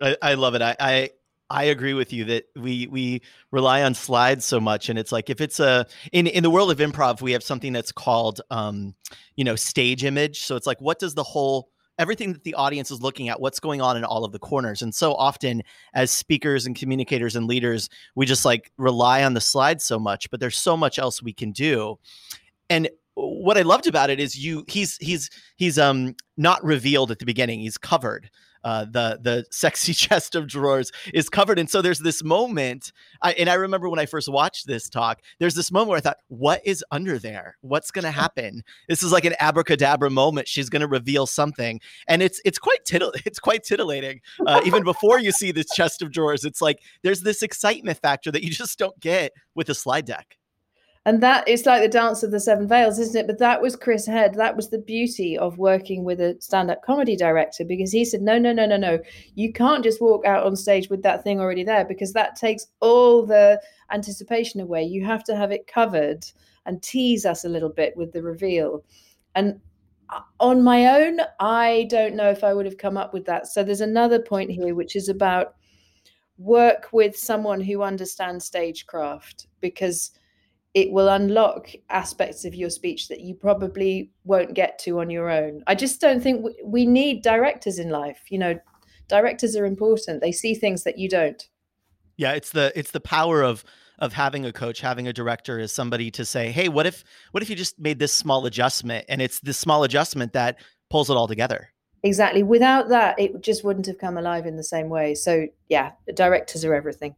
[0.01, 0.63] I, I love it.
[0.63, 1.11] I, I
[1.49, 5.31] I agree with you that we we rely on slides so much, and it's like
[5.31, 8.95] if it's a in in the world of improv, we have something that's called um,
[9.37, 10.41] you know stage image.
[10.41, 13.61] So it's like what does the whole everything that the audience is looking at what's
[13.61, 14.83] going on in all of the corners?
[14.83, 15.63] And so often
[15.95, 20.31] as speakers and communicators and leaders we just like rely on the slides so much
[20.31, 21.97] but there's so much else we can do
[22.71, 27.19] and what I loved about it is you he's he's he's um not revealed at
[27.19, 27.61] the beginning.
[27.61, 28.31] He's covered.
[28.63, 32.93] Uh, the the sexy chest of drawers is covered, and so there's this moment.
[33.23, 36.01] I, and I remember when I first watched this talk, there's this moment where I
[36.01, 37.57] thought, "What is under there?
[37.61, 38.65] What's going to happen?
[38.89, 40.49] This is like an abracadabra moment.
[40.49, 44.21] She's going to reveal something, and it's it's quite tittle it's quite titillating.
[44.47, 48.31] Uh, even before you see this chest of drawers, it's like there's this excitement factor
[48.31, 50.37] that you just don't get with a slide deck
[51.07, 53.27] and that is like the dance of the seven veils isn't it?
[53.29, 54.35] But that was chris head.
[54.35, 58.39] That was the beauty of working with a stand-up comedy director because he said no
[58.39, 58.99] no no no no.
[59.37, 62.67] You can't just walk out on stage with that thing already there because that takes
[62.81, 64.83] all the anticipation away.
[64.83, 66.27] You have to have it covered
[66.67, 68.83] and tease us a little bit with the reveal.
[69.37, 69.61] And
[70.11, 73.47] uh, on my own i don't know if i would have come up with that.
[73.47, 75.55] So there's another point here which is about
[76.37, 80.11] work with someone who understands stagecraft because
[80.77, 85.31] it will unlock aspects of your speech that you probably won't get to on your
[85.31, 85.63] own.
[85.67, 88.21] I just don't think we need directors in life.
[88.29, 88.61] You know,
[89.09, 90.21] directors are important.
[90.21, 91.43] They see things that you don't.
[92.19, 93.65] Yeah, it's the it's the power of
[94.01, 97.43] of having a coach, having a director is somebody to say, "Hey, what if what
[97.43, 100.59] if you just made this small adjustment?" And it's this small adjustment that
[100.91, 101.71] pulls it all together.
[102.03, 102.43] Exactly.
[102.43, 105.15] Without that, it just wouldn't have come alive in the same way.
[105.15, 107.17] So, yeah, directors are everything.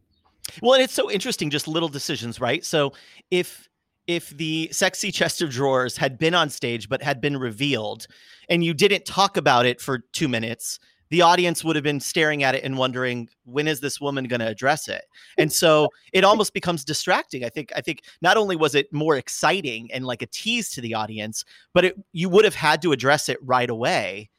[0.61, 2.63] Well, and it's so interesting, just little decisions, right?
[2.63, 2.93] So
[3.31, 3.67] if
[4.07, 8.07] if the sexy chest of drawers had been on stage but had been revealed
[8.49, 10.79] and you didn't talk about it for two minutes
[11.11, 14.41] the audience would have been staring at it and wondering when is this woman going
[14.41, 15.05] to address it?
[15.39, 19.15] And so it almost becomes distracting i think i think not only was it more
[19.15, 22.91] exciting and like a tease to the audience but it, you would have had to
[22.91, 24.29] address it right away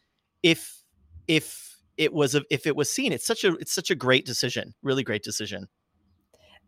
[0.42, 0.82] if
[1.28, 3.12] if it was a, if it was seen.
[3.12, 5.68] It's such a it's such a great decision really great decision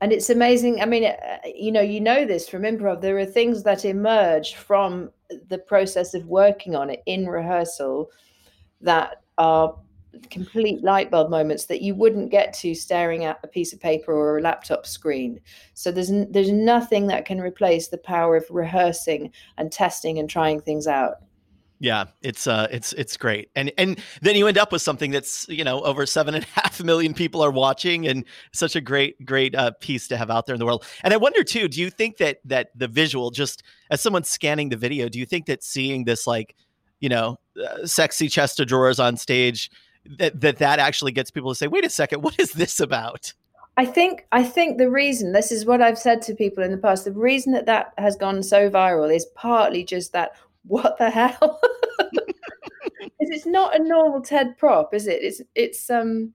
[0.03, 3.25] and it's amazing i mean uh, you know you know this from improv there are
[3.25, 5.11] things that emerge from
[5.49, 8.11] the process of working on it in rehearsal
[8.83, 9.75] that are
[10.31, 14.13] complete light bulb moments that you wouldn't get to staring at a piece of paper
[14.13, 15.41] or a laptop screen.
[15.75, 20.61] So there's there's nothing that can replace the power of rehearsing and testing and trying
[20.61, 21.23] things out.
[21.83, 25.49] Yeah, it's uh, it's it's great, and and then you end up with something that's
[25.49, 29.17] you know over seven and a half million people are watching, and such a great
[29.25, 30.85] great uh, piece to have out there in the world.
[31.03, 34.69] And I wonder too, do you think that that the visual, just as someone scanning
[34.69, 36.55] the video, do you think that seeing this like,
[37.01, 39.69] you know, uh, sexy chest of drawers on stage,
[40.21, 43.35] that that that actually gets people to say, wait a second, what is this about?
[43.77, 46.79] I think I think the reason this is what I've said to people in the
[46.79, 47.07] past.
[47.07, 51.61] The reason that that has gone so viral is partly just that what the hell?
[53.21, 55.23] it's not a normal TED prop, is it?
[55.23, 56.33] It's it's um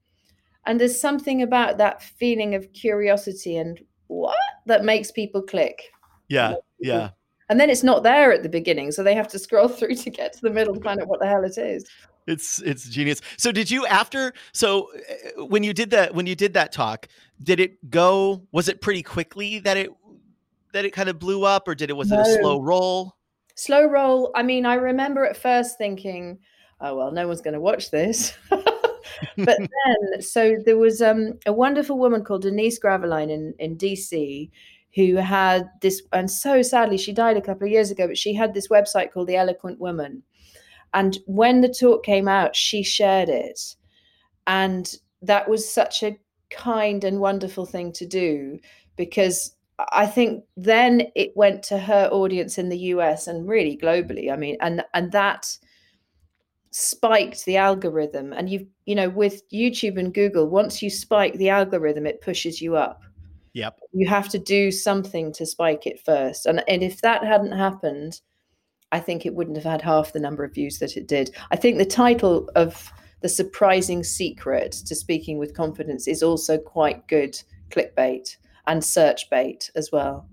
[0.66, 5.82] and there's something about that feeling of curiosity and what that makes people click.
[6.28, 7.12] Yeah, yeah.
[7.50, 10.10] And then it's not there at the beginning, so they have to scroll through to
[10.10, 11.86] get to the middle to find out what the hell it is.
[12.28, 13.22] It's it's genius.
[13.38, 14.90] So did you after so
[15.38, 17.08] uh, when you did that when you did that talk,
[17.42, 19.90] did it go was it pretty quickly that it
[20.74, 22.20] that it kind of blew up or did it was no.
[22.20, 23.17] it a slow roll?
[23.58, 24.32] Slow roll.
[24.36, 26.38] I mean, I remember at first thinking,
[26.80, 28.38] oh, well, no one's going to watch this.
[28.50, 34.52] but then, so there was um, a wonderful woman called Denise Graveline in, in DC
[34.96, 38.34] who had this, and so sadly, she died a couple of years ago, but she
[38.34, 40.24] had this website called The Eloquent Woman.
[40.94, 43.76] And when the talk came out, she shared it.
[44.46, 44.92] And
[45.22, 46.18] that was such a
[46.50, 48.60] kind and wonderful thing to do
[48.96, 49.57] because
[49.92, 54.32] I think then it went to her audience in the US and really globally.
[54.32, 55.58] I mean, and and that
[56.72, 58.34] spiked the algorithm.
[58.34, 62.62] And you you know, with YouTube and Google, once you spike the algorithm, it pushes
[62.62, 63.04] you up.
[63.54, 63.80] Yep.
[63.94, 66.46] You have to do something to spike it first.
[66.46, 68.22] And and if that hadn't happened,
[68.92, 71.36] I think it wouldn't have had half the number of views that it did.
[71.52, 77.08] I think the title of the surprising secret to speaking with confidence is also quite
[77.08, 78.38] good clickbait
[78.68, 80.28] and search bait as well.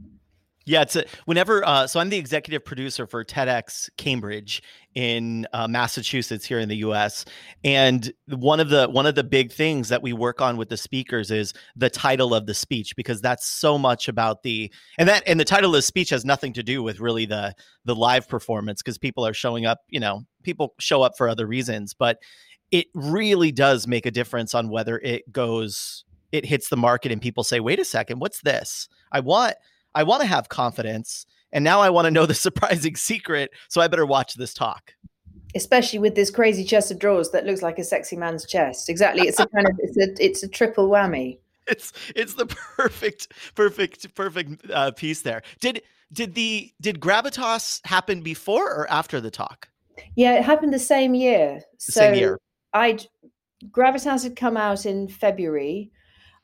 [0.67, 1.67] Yeah, it's a, whenever.
[1.67, 4.63] Uh, so I'm the executive producer for TEDx Cambridge
[4.95, 7.27] in uh, Massachusetts here in the U.S.
[7.65, 10.79] And one of the one of the big things that we work on with the
[10.79, 15.23] speakers is the title of the speech because that's so much about the and that
[15.27, 17.55] and the title of the speech has nothing to do with really the
[17.85, 19.81] the live performance because people are showing up.
[19.91, 22.19] You know, people show up for other reasons, but
[22.71, 26.05] it really does make a difference on whether it goes
[26.35, 28.89] it hits the market and people say, wait a second, what's this?
[29.13, 29.55] I want
[29.95, 31.27] I want to have confidence.
[31.53, 33.53] And now I want to know the surprising secret.
[33.69, 34.93] So I better watch this talk.
[35.55, 38.89] Especially with this crazy chest of drawers that looks like a sexy man's chest.
[38.89, 39.29] Exactly.
[39.29, 41.39] It's a kind of it's a it's a triple whammy.
[41.67, 45.41] It's it's the perfect perfect perfect uh, piece there.
[45.61, 45.81] Did
[46.13, 49.71] did the did gravitas happen before or after the talk?
[50.15, 51.63] Yeah, it happened the same year.
[51.87, 52.39] The so same year.
[52.75, 52.99] I
[53.71, 55.91] gravitas had come out in February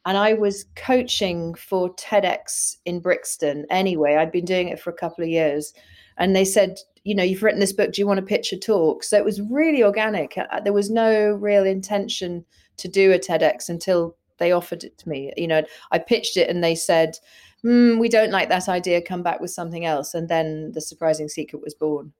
[0.06, 4.16] and I was coaching for TEDx in Brixton anyway.
[4.16, 5.74] I'd been doing it for a couple of years.
[6.16, 7.92] And they said, you know, you've written this book.
[7.92, 9.04] Do you want to pitch a talk?
[9.04, 10.36] So it was really organic.
[10.36, 12.44] Uh, there was no real intention
[12.78, 15.32] to do a TEDx until they offered it to me.
[15.36, 17.16] You know, I pitched it and they said,
[17.64, 19.02] mm, we don't like that idea.
[19.02, 20.14] Come back with something else.
[20.14, 22.12] And then the surprising secret was born.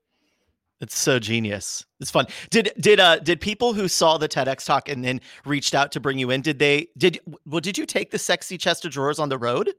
[0.81, 1.85] It's so genius.
[2.01, 2.27] It's fun.
[2.49, 6.01] Did did uh did people who saw the TEDx talk and then reached out to
[6.01, 6.41] bring you in?
[6.41, 7.61] Did they did well?
[7.61, 9.71] Did you take the sexy chest of drawers on the road?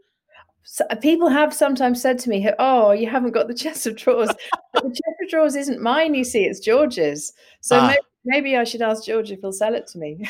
[0.63, 3.95] So uh, people have sometimes said to me, "Oh, you haven't got the chest of
[3.95, 4.29] drawers."
[4.73, 6.13] the chest of drawers isn't mine.
[6.13, 7.33] You see, it's George's.
[7.61, 7.87] So ah.
[7.87, 10.27] maybe, maybe, I should ask George if he'll sell it to me.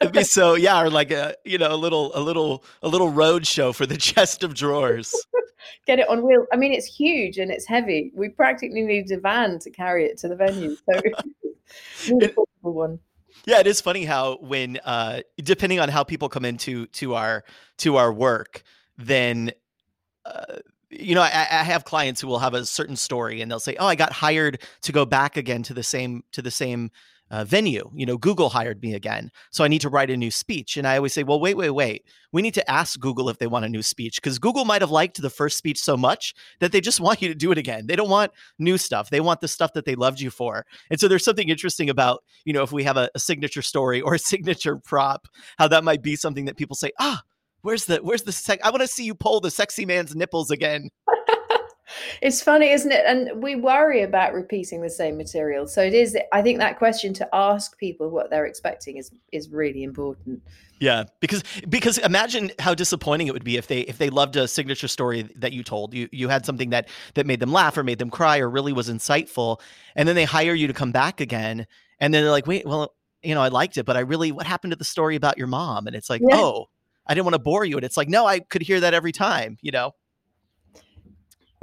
[0.00, 3.10] It'd be so yeah, or like a you know a little a little a little
[3.10, 5.14] road show for the chest of drawers
[5.86, 6.46] get it on wheel.
[6.52, 8.12] I mean, it's huge and it's heavy.
[8.14, 10.76] We practically need a van to carry it to the venue.
[10.76, 11.00] So
[12.18, 12.98] it, one.
[13.46, 17.44] Yeah, it is funny how when uh depending on how people come into to our
[17.78, 18.62] to our work,
[18.98, 19.52] then
[20.24, 20.58] uh,
[20.90, 23.74] you know, I, I, have clients who will have a certain story and they'll say,
[23.80, 26.92] "Oh, I got hired to go back again to the same to the same
[27.32, 27.90] uh, venue.
[27.94, 29.30] You know, Google hired me again.
[29.50, 30.76] So I need to write a new speech.
[30.76, 32.04] And I always say, well, wait, wait, wait.
[32.30, 34.90] We need to ask Google if they want a new speech because Google might have
[34.90, 37.86] liked the first speech so much that they just want you to do it again.
[37.86, 39.08] They don't want new stuff.
[39.08, 40.66] They want the stuff that they loved you for.
[40.90, 44.02] And so there's something interesting about, you know, if we have a, a signature story
[44.02, 45.26] or a signature prop,
[45.58, 47.22] how that might be something that people say, ah,
[47.62, 50.50] where's the, where's the, sec- I want to see you pull the sexy man's nipples
[50.50, 50.90] again.
[52.20, 53.04] It's funny, isn't it?
[53.06, 55.66] And we worry about repeating the same material.
[55.66, 56.16] So it is.
[56.32, 60.42] I think that question to ask people what they're expecting is is really important.
[60.80, 64.48] Yeah, because because imagine how disappointing it would be if they if they loved a
[64.48, 65.94] signature story that you told.
[65.94, 68.72] You you had something that that made them laugh or made them cry or really
[68.72, 69.60] was insightful,
[69.94, 71.66] and then they hire you to come back again,
[72.00, 74.46] and then they're like, wait, well, you know, I liked it, but I really, what
[74.46, 75.86] happened to the story about your mom?
[75.86, 76.36] And it's like, yeah.
[76.36, 76.66] oh,
[77.06, 77.76] I didn't want to bore you.
[77.76, 79.92] And it's like, no, I could hear that every time, you know?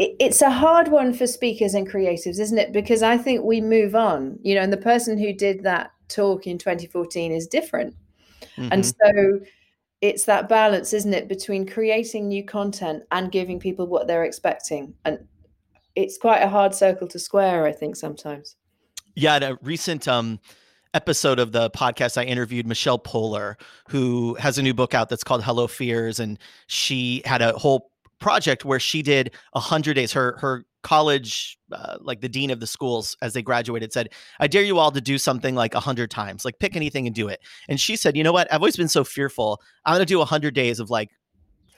[0.01, 2.71] It's a hard one for speakers and creatives, isn't it?
[2.71, 6.47] Because I think we move on, you know, and the person who did that talk
[6.47, 7.95] in 2014 is different.
[8.55, 8.69] Mm-hmm.
[8.71, 9.39] And so
[9.99, 14.93] it's that balance, isn't it, between creating new content and giving people what they're expecting.
[15.03, 15.27] And
[15.95, 18.55] it's quite a hard circle to square, I think, sometimes.
[19.15, 20.39] Yeah, in a recent um,
[20.93, 23.55] episode of the podcast, I interviewed Michelle Poler,
[23.89, 27.91] who has a new book out that's called Hello Fears, and she had a whole
[28.19, 30.11] project where she did a hundred days.
[30.11, 34.09] Her her college, uh, like the dean of the schools, as they graduated, said,
[34.39, 37.15] "I dare you all to do something like a hundred times, like pick anything and
[37.15, 38.51] do it." And she said, "You know what?
[38.51, 39.61] I've always been so fearful.
[39.85, 41.09] I'm going to do a hundred days of like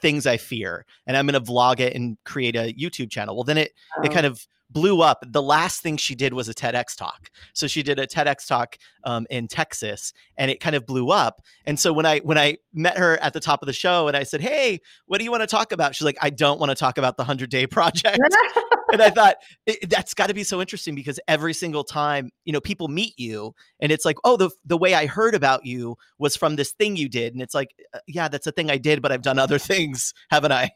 [0.02, 3.44] things I fear, and I'm going to vlog it and create a YouTube channel." Well,
[3.44, 4.04] then it oh.
[4.04, 5.24] it kind of blew up.
[5.28, 7.30] The last thing she did was a TEDx talk.
[7.54, 11.42] So she did a TEDx talk um, in Texas, and it kind of blew up.
[11.66, 14.16] And so when I when I met her at the top of the show, and
[14.16, 16.70] I said, "Hey, what do you want to talk about?" She's like, "I don't want
[16.70, 18.20] to talk about the hundred day project."
[18.92, 19.38] and I thought
[19.88, 23.54] that's got to be so interesting because every single time you know people meet you,
[23.80, 26.96] and it's like, "Oh, the the way I heard about you was from this thing
[26.96, 29.40] you did," and it's like, uh, "Yeah, that's a thing I did, but I've done
[29.40, 30.72] other things, haven't I?"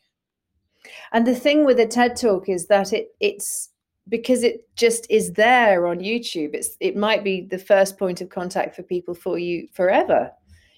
[1.11, 3.69] And the thing with a TED talk is that it it's
[4.07, 6.53] because it just is there on YouTube.
[6.53, 10.31] It's it might be the first point of contact for people for you forever.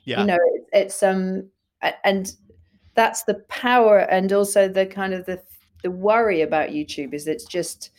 [0.06, 0.22] Yeah.
[0.22, 1.50] You know, it, it's um
[2.04, 2.32] and
[2.96, 5.42] that's the power and also the kind of the
[5.84, 7.92] the worry about YouTube is it's just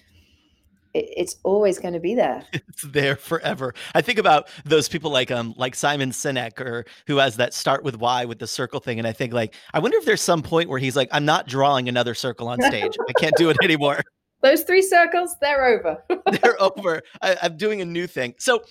[0.94, 2.44] it's always going to be there.
[2.68, 3.74] It's there forever.
[3.94, 7.82] I think about those people like um like Simon Sinek or who has that start
[7.82, 10.42] with Why with the circle thing, and I think like I wonder if there's some
[10.42, 12.96] point where he's like, I'm not drawing another circle on stage.
[13.08, 14.02] I can't do it anymore
[14.42, 16.02] those three circles, they're over.
[16.40, 17.02] they're over.
[17.22, 18.34] I, I'm doing a new thing.
[18.38, 18.62] So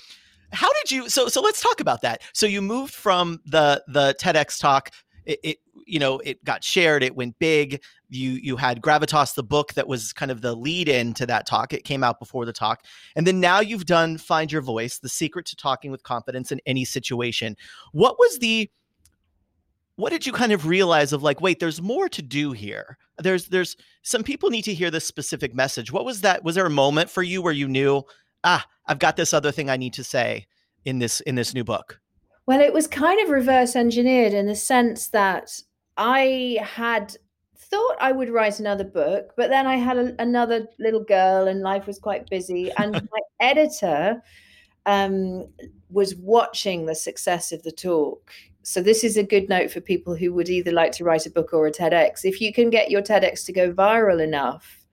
[0.54, 4.16] how did you so so let's talk about that so you moved from the the
[4.18, 4.92] tedx talk
[5.28, 7.82] it, it, you know it got shared it went big.
[8.10, 11.46] You you had gravitas the book that was kind of the lead in to that
[11.46, 11.74] talk.
[11.74, 12.84] It came out before the talk.
[13.16, 16.60] And then now you've done find your voice the secret to talking with confidence in
[16.66, 17.56] any situation.
[17.92, 18.70] What was the
[19.96, 22.98] what did you kind of realize of like wait there's more to do here?
[23.18, 25.92] There's there's some people need to hear this specific message.
[25.92, 28.04] What was that was there a moment for you where you knew
[28.44, 30.46] ah i've got this other thing i need to say
[30.86, 32.00] in this in this new book
[32.48, 35.62] well it was kind of reverse engineered in the sense that
[35.98, 37.16] i had
[37.58, 41.62] thought i would write another book but then i had a, another little girl and
[41.62, 44.22] life was quite busy and my editor
[44.86, 45.46] um,
[45.90, 48.32] was watching the success of the talk
[48.68, 51.30] so this is a good note for people who would either like to write a
[51.30, 52.26] book or a TEDx.
[52.26, 54.86] If you can get your TEDx to go viral enough,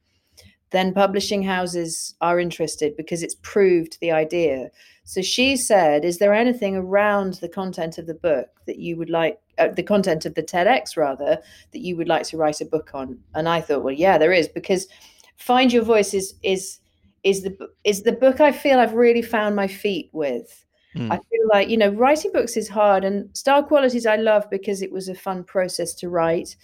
[0.71, 4.71] then publishing houses are interested because it's proved the idea.
[5.05, 9.11] So she said, "Is there anything around the content of the book that you would
[9.11, 11.39] like, uh, the content of the TEDx rather,
[11.73, 14.33] that you would like to write a book on?" And I thought, well, yeah, there
[14.33, 14.89] is because
[15.37, 16.81] find your voice is is
[17.23, 20.65] is the is the book I feel I've really found my feet with
[20.97, 21.11] Mm.
[21.13, 24.83] I feel like, you know, writing books is hard and Star Qualities I love because
[24.83, 26.57] it was a fun process to write.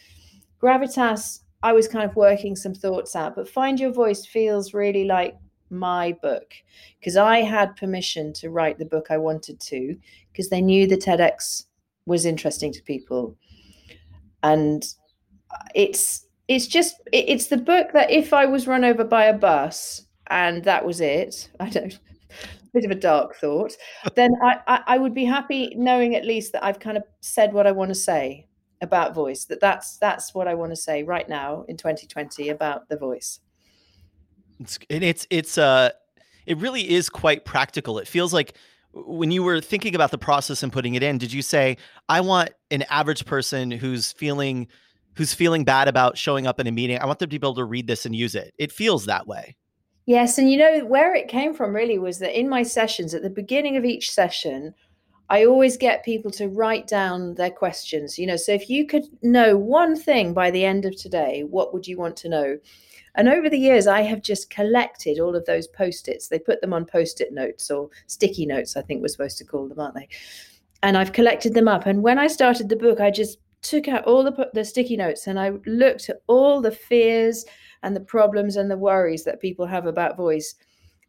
[0.63, 5.05] Gravitas, I was kind of working some thoughts out, but Find Your Voice feels really
[5.05, 5.37] like
[5.71, 6.53] my book
[6.99, 9.97] because I had permission to write the book I wanted to
[10.33, 11.65] because they knew the TEDx
[12.07, 13.37] was interesting to people.
[14.43, 14.85] And
[15.51, 19.39] uh, it's it's just it's the book that if I was run over by a
[19.39, 21.99] bus and that was it, I don't
[22.73, 23.73] bit of a dark thought,
[24.15, 27.53] then I, I, I would be happy knowing at least that I've kind of said
[27.53, 28.47] what I want to say
[28.81, 29.45] about voice.
[29.45, 33.41] That that's that's what I want to say right now in 2020 about the voice.
[34.61, 35.91] It's and it's it's uh
[36.47, 37.99] it really is quite practical.
[37.99, 38.55] It feels like
[38.93, 41.77] when you were thinking about the process and putting it in, did you say
[42.09, 44.69] I want an average person who's feeling
[45.15, 46.99] who's feeling bad about showing up in a meeting?
[46.99, 48.53] I want them to be able to read this and use it.
[48.59, 49.57] It feels that way.
[50.07, 53.23] Yes, and you know where it came from really was that in my sessions at
[53.23, 54.75] the beginning of each session,
[55.29, 58.19] I always get people to write down their questions.
[58.19, 61.73] You know, so if you could know one thing by the end of today, what
[61.73, 62.59] would you want to know?
[63.15, 66.29] And over the years, I have just collected all of those post its.
[66.29, 69.45] They put them on post it notes or sticky notes, I think we're supposed to
[69.45, 70.09] call them, aren't they?
[70.83, 71.87] And I've collected them up.
[71.87, 75.27] And when I started the book, I just took out all the, the sticky notes
[75.27, 77.45] and I looked at all the fears
[77.83, 80.55] and the problems and the worries that people have about voice.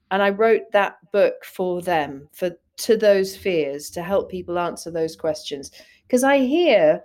[0.10, 4.92] And I wrote that book for them, for to those fears, to help people answer
[4.92, 5.72] those questions.
[6.06, 7.04] Because I hear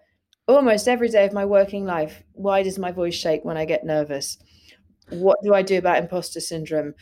[0.48, 3.84] almost every day of my working life, why does my voice shake when I get
[3.84, 4.38] nervous?
[5.10, 6.94] What do I do about imposter syndrome?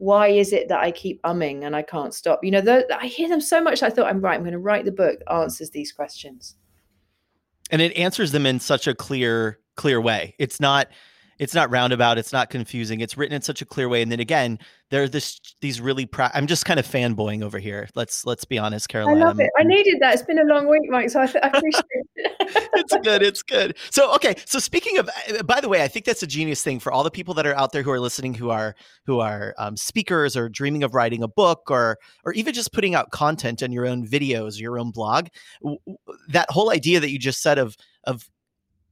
[0.00, 2.42] why is it that I keep umming and I can't stop?
[2.42, 3.82] You know, the, I hear them so much.
[3.82, 4.34] I thought, I'm right.
[4.34, 6.56] I'm going to write the book that answers these questions.
[7.70, 10.34] And it answers them in such a clear, clear way.
[10.38, 10.88] It's not
[11.40, 14.20] it's not roundabout it's not confusing it's written in such a clear way and then
[14.20, 14.58] again
[14.90, 18.44] there are this these really pra- i'm just kind of fanboying over here let's let's
[18.44, 21.10] be honest caroline i love it i needed that it's been a long week mike
[21.10, 21.84] so i, I appreciate
[22.14, 22.36] it.
[22.74, 23.76] It's good it's good.
[23.90, 26.78] So okay so speaking of uh, by the way i think that's a genius thing
[26.78, 28.74] for all the people that are out there who are listening who are
[29.06, 32.94] who are um, speakers or dreaming of writing a book or or even just putting
[32.94, 35.28] out content in your own videos your own blog
[36.28, 38.28] that whole idea that you just said of of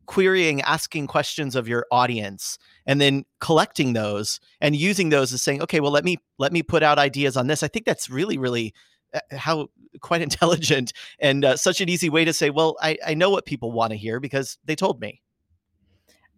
[0.09, 5.63] querying asking questions of your audience and then collecting those and using those as saying
[5.63, 7.63] okay well let me let me put out ideas on this.
[7.63, 8.73] I think that's really really
[9.15, 9.69] uh, how
[10.01, 13.47] quite intelligent and uh, such an easy way to say well i, I know what
[13.47, 15.23] people want to hear because they told me.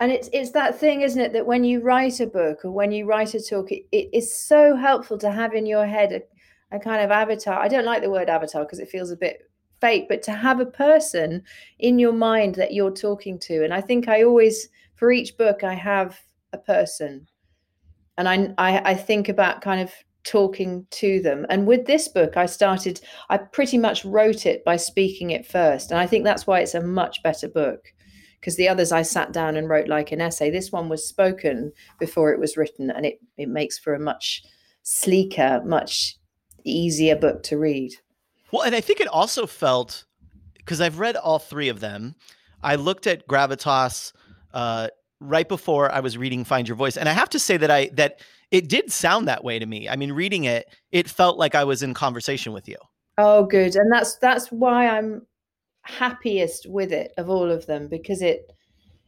[0.00, 2.90] And it's it's that thing isn't it that when you write a book or when
[2.90, 6.76] you write a talk it, it is so helpful to have in your head a,
[6.76, 7.60] a kind of avatar.
[7.60, 9.49] I don't like the word avatar because it feels a bit
[9.81, 11.43] fake, but to have a person
[11.78, 13.64] in your mind that you're talking to.
[13.64, 16.18] And I think I always, for each book, I have
[16.53, 17.26] a person.
[18.18, 19.93] And I, I, I think about kind of
[20.24, 21.47] talking to them.
[21.49, 23.01] And with this book, I started,
[23.31, 25.91] I pretty much wrote it by speaking it first.
[25.91, 27.93] And I think that's why it's a much better book.
[28.39, 30.51] Because the others I sat down and wrote like an essay.
[30.51, 34.43] This one was spoken before it was written, and it, it makes for a much
[34.83, 36.16] sleeker, much
[36.64, 37.93] easier book to read.
[38.53, 40.05] Well, and I think it also felt
[40.57, 42.14] because I've read all three of them.
[42.62, 44.12] I looked at Gravitas
[44.53, 44.88] uh,
[45.20, 47.90] right before I was reading Find Your Voice, and I have to say that I
[47.94, 48.20] that
[48.51, 49.88] it did sound that way to me.
[49.88, 52.76] I mean, reading it, it felt like I was in conversation with you.
[53.18, 55.26] Oh, good, and that's that's why I'm
[55.82, 58.53] happiest with it of all of them because it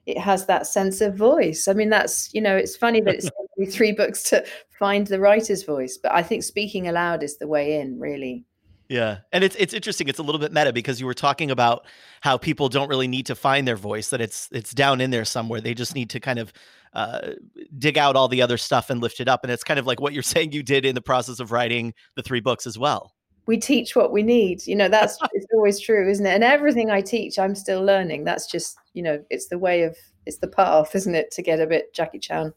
[0.07, 1.69] it has that sense of voice.
[1.69, 3.15] I mean, that's you know, it's funny that
[3.57, 4.45] it's three books to
[4.79, 8.45] find the writer's voice, but I think speaking aloud is the way in, really.
[8.93, 9.21] Yeah.
[9.33, 10.09] And it's it's interesting.
[10.09, 11.87] It's a little bit meta because you were talking about
[12.21, 15.25] how people don't really need to find their voice, that it's it's down in there
[15.25, 15.63] somewhere.
[15.63, 16.53] They just need to kind of
[16.93, 17.31] uh,
[17.79, 19.45] dig out all the other stuff and lift it up.
[19.45, 21.95] And it's kind of like what you're saying you did in the process of writing
[22.17, 23.15] the three books as well.
[23.47, 24.67] We teach what we need.
[24.67, 26.35] You know, that's it's always true, isn't it?
[26.35, 28.25] And everything I teach, I'm still learning.
[28.25, 31.61] That's just, you know, it's the way of it's the path, isn't it, to get
[31.61, 32.53] a bit Jackie Chan.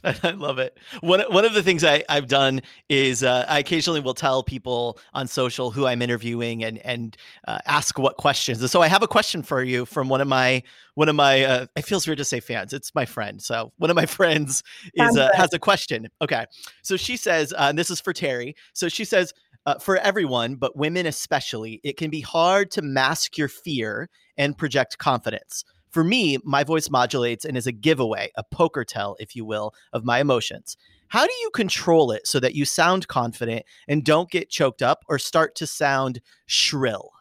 [0.22, 0.76] I love it.
[1.00, 4.98] One one of the things I, I've done is uh, I occasionally will tell people
[5.14, 7.16] on social who I'm interviewing and and
[7.48, 8.60] uh, ask what questions.
[8.60, 10.62] And so I have a question for you from one of my
[10.94, 11.44] one of my.
[11.44, 12.72] Uh, it feels weird to say fans.
[12.72, 13.40] It's my friend.
[13.42, 14.62] So one of my friends
[14.94, 16.08] is uh, has a question.
[16.20, 16.44] Okay,
[16.82, 18.54] so she says, uh, and this is for Terry.
[18.74, 19.32] So she says.
[19.64, 24.56] Uh, for everyone, but women especially, it can be hard to mask your fear and
[24.56, 25.64] project confidence.
[25.96, 29.72] For me, my voice modulates and is a giveaway, a poker tell, if you will,
[29.94, 30.76] of my emotions.
[31.08, 35.06] How do you control it so that you sound confident and don't get choked up
[35.08, 37.12] or start to sound shrill?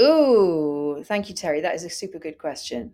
[0.00, 1.60] Ooh, thank you, Terry.
[1.62, 2.92] That is a super good question.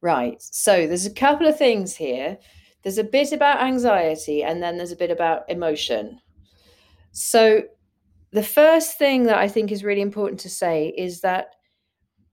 [0.00, 0.42] Right.
[0.42, 2.36] So there's a couple of things here.
[2.82, 6.20] There's a bit about anxiety and then there's a bit about emotion.
[7.12, 7.62] So
[8.32, 11.54] the first thing that I think is really important to say is that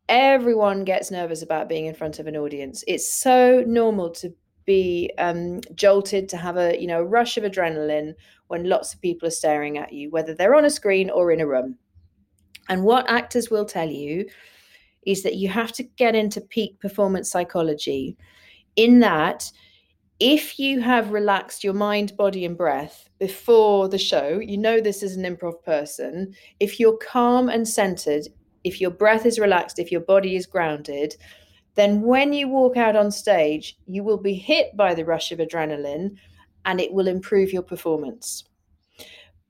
[0.09, 2.83] everyone gets nervous about being in front of an audience.
[2.87, 4.33] It's so normal to
[4.65, 8.13] be um, jolted, to have a you know a rush of adrenaline
[8.47, 11.41] when lots of people are staring at you, whether they're on a screen or in
[11.41, 11.77] a room.
[12.69, 14.27] And what actors will tell you
[15.05, 18.17] is that you have to get into peak performance psychology.
[18.75, 19.49] In that,
[20.19, 25.01] if you have relaxed your mind, body, and breath before the show, you know this
[25.01, 26.33] is an improv person.
[26.59, 28.27] If you're calm and centered
[28.67, 31.15] if your breath is relaxed, if your body is grounded,
[31.75, 35.39] then when you walk out on stage, you will be hit by the rush of
[35.39, 36.17] adrenaline
[36.65, 38.43] and it will improve your performance.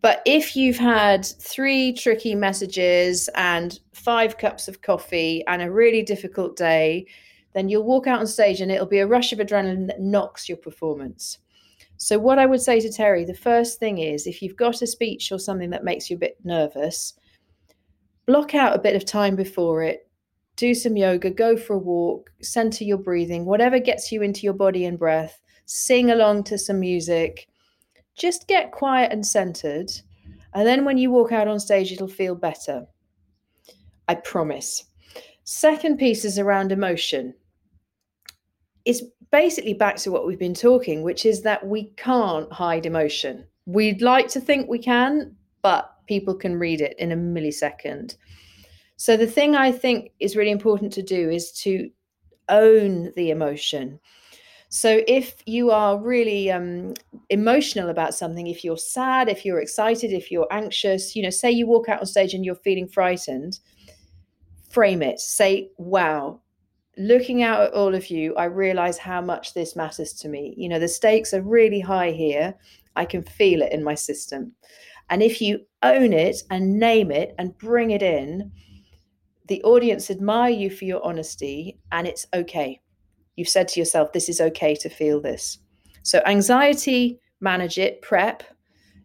[0.02, 6.04] But if you've had three tricky messages and five cups of coffee and a really
[6.04, 7.08] difficult day,
[7.54, 10.48] then you'll walk out on stage and it'll be a rush of adrenaline that knocks
[10.48, 11.40] your performance.
[11.98, 14.88] So, what I would say to Terry, the first thing is if you've got a
[14.88, 17.14] speech or something that makes you a bit nervous,
[18.28, 20.08] block out a bit of time before it,
[20.58, 24.54] do some yoga, go for a walk, center your breathing, whatever gets you into your
[24.54, 27.48] body and breath, sing along to some music.
[28.16, 29.92] Just get quiet and centered.
[30.54, 32.86] And then when you walk out on stage, it'll feel better.
[34.08, 34.86] I promise.
[35.44, 37.34] Second piece is around emotion.
[38.86, 43.46] It's basically back to what we've been talking, which is that we can't hide emotion.
[43.66, 48.16] We'd like to think we can, but people can read it in a millisecond.
[48.96, 51.90] So the thing I think is really important to do is to
[52.50, 54.00] own the emotion.
[54.70, 56.94] So if you are really um,
[57.30, 61.52] emotional about something, if you're sad, if you're excited, if you're anxious, you know, say
[61.52, 63.60] you walk out on stage and you're feeling frightened,
[64.70, 65.20] frame it.
[65.20, 66.42] Say, wow,
[66.98, 70.54] looking out at all of you, I realize how much this matters to me.
[70.58, 72.54] You know, the stakes are really high here.
[72.96, 74.54] I can feel it in my system.
[75.10, 78.52] And if you own it and name it and bring it in,
[79.48, 82.82] the audience admire you for your honesty and it's okay
[83.38, 85.60] You've said to yourself, this is okay to feel this.
[86.02, 88.44] So, anxiety, manage it, prep,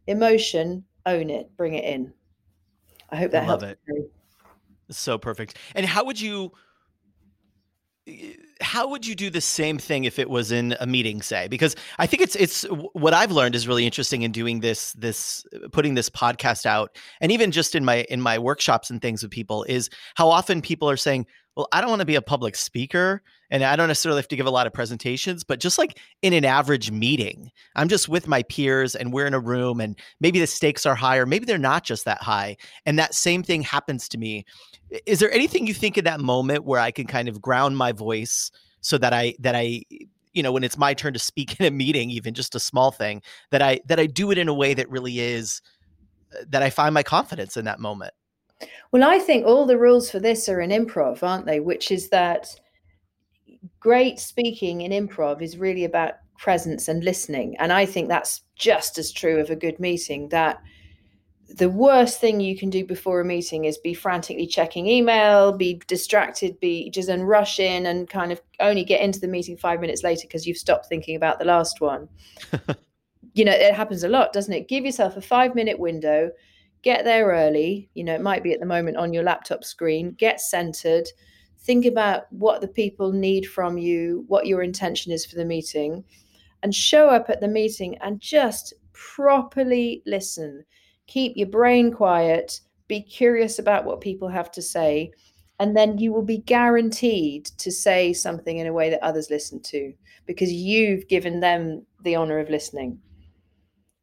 [0.07, 2.13] emotion, own it, bring it in.
[3.11, 3.81] I hope that I love helps.
[3.87, 4.11] it.
[4.91, 5.59] So perfect.
[5.75, 6.53] And how would you
[8.63, 11.49] how would you do the same thing if it was in a meeting say?
[11.49, 15.45] Because i think it's it's what i've learned is really interesting in doing this this
[15.73, 19.31] putting this podcast out and even just in my in my workshops and things with
[19.31, 21.27] people is how often people are saying
[21.57, 24.37] well i don't want to be a public speaker and i don't necessarily have to
[24.37, 28.27] give a lot of presentations but just like in an average meeting i'm just with
[28.29, 31.59] my peers and we're in a room and maybe the stakes are higher maybe they're
[31.59, 34.45] not just that high and that same thing happens to me
[35.07, 37.93] is there anything you think in that moment where I can kind of ground my
[37.93, 38.51] voice
[38.81, 39.83] so that I that I
[40.33, 42.91] you know when it's my turn to speak in a meeting even just a small
[42.91, 45.63] thing that I that I do it in a way that really is
[46.35, 48.15] uh, that I find my confidence in that moment.
[48.91, 51.61] Well, I think all the rules for this are in improv, aren't they?
[51.61, 52.49] Which is that
[53.81, 57.57] great speaking in improv is really about presence and listening.
[57.59, 60.61] And I think that's just as true of a good meeting that
[61.57, 65.81] the worst thing you can do before a meeting is be frantically checking email, be
[65.87, 69.81] distracted, be just and rush in and kind of only get into the meeting five
[69.81, 72.09] minutes later because you've stopped thinking about the last one.
[73.35, 74.69] you know, it happens a lot, doesn't it?
[74.69, 76.31] Give yourself a five minute window,
[76.83, 77.89] get there early.
[77.95, 81.09] You know, it might be at the moment on your laptop screen, get centered,
[81.61, 86.05] think about what the people need from you, what your intention is for the meeting,
[86.63, 90.65] and show up at the meeting and just properly listen
[91.07, 95.11] keep your brain quiet, be curious about what people have to say,
[95.59, 99.61] and then you will be guaranteed to say something in a way that others listen
[99.61, 99.93] to
[100.27, 102.99] because you've given them the honor of listening.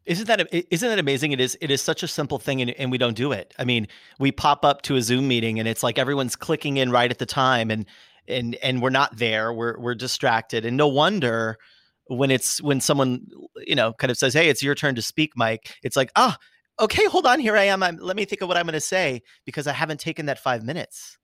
[0.10, 1.34] Isn't that isn't that amazing?
[1.34, 3.54] It is it is such a simple thing, and, and we don't do it.
[3.60, 3.88] I mean,
[4.18, 7.20] we pop up to a Zoom meeting, and it's like everyone's clicking in right at
[7.20, 7.86] the time, and
[8.28, 9.54] and and we're not there.
[9.54, 11.60] We're we're distracted, and no wonder
[12.08, 13.28] when it's when someone
[13.68, 16.40] you know kind of says, "Hey, it's your turn to speak, Mike." It's like, ah,
[16.80, 17.84] okay, hold on, here I am.
[17.84, 20.40] I'm, let me think of what I'm going to say because I haven't taken that
[20.40, 21.20] five minutes.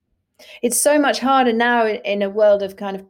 [0.62, 3.04] It's so much harder now in a world of kind of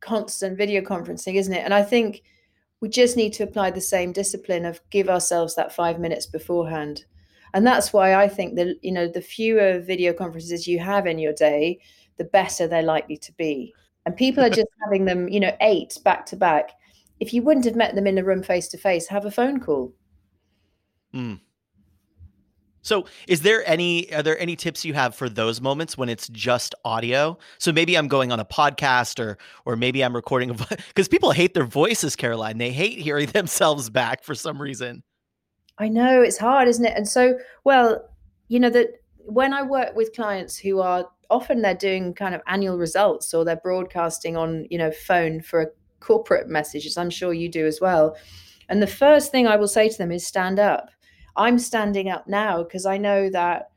[0.00, 1.64] constant video conferencing, isn't it?
[1.64, 2.22] And I think
[2.82, 7.04] we just need to apply the same discipline of give ourselves that five minutes beforehand.
[7.54, 11.20] And that's why I think that, you know, the fewer video conferences you have in
[11.20, 11.78] your day,
[12.16, 13.72] the better they're likely to be.
[14.04, 16.72] And people are just having them, you know, eight back to back.
[17.20, 19.60] If you wouldn't have met them in the room face to face, have a phone
[19.60, 19.92] call.
[21.14, 21.38] Mm.
[22.82, 26.28] So, is there any are there any tips you have for those moments when it's
[26.28, 27.38] just audio?
[27.58, 30.54] So maybe I'm going on a podcast or or maybe I'm recording a
[30.88, 32.58] because people hate their voices, Caroline.
[32.58, 35.02] They hate hearing themselves back for some reason.
[35.78, 36.96] I know it's hard, isn't it?
[36.96, 38.08] And so, well,
[38.48, 42.42] you know that when I work with clients who are often they're doing kind of
[42.46, 45.66] annual results or they're broadcasting on, you know, phone for a
[46.00, 48.16] corporate message, as I'm sure you do as well.
[48.68, 50.90] And the first thing I will say to them is stand up
[51.36, 53.70] I'm standing up now because I know that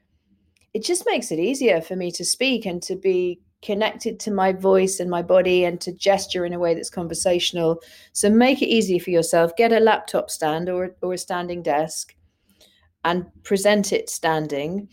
[0.73, 4.51] it just makes it easier for me to speak and to be connected to my
[4.51, 7.81] voice and my body and to gesture in a way that's conversational.
[8.13, 9.55] So make it easy for yourself.
[9.55, 12.13] Get a laptop stand or, or a standing desk
[13.03, 14.87] and present it standing.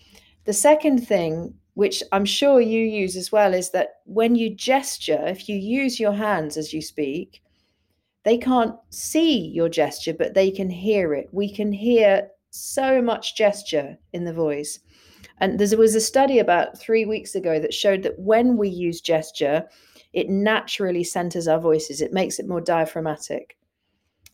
[0.45, 5.27] The second thing, which I'm sure you use as well, is that when you gesture,
[5.27, 7.43] if you use your hands as you speak,
[8.25, 11.29] they can't see your gesture, but they can hear it.
[11.33, 14.79] We can hear so much gesture in the voice.
[15.39, 19.01] And there was a study about three weeks ago that showed that when we use
[19.01, 19.65] gesture,
[20.13, 23.57] it naturally centers our voices, it makes it more diaphragmatic.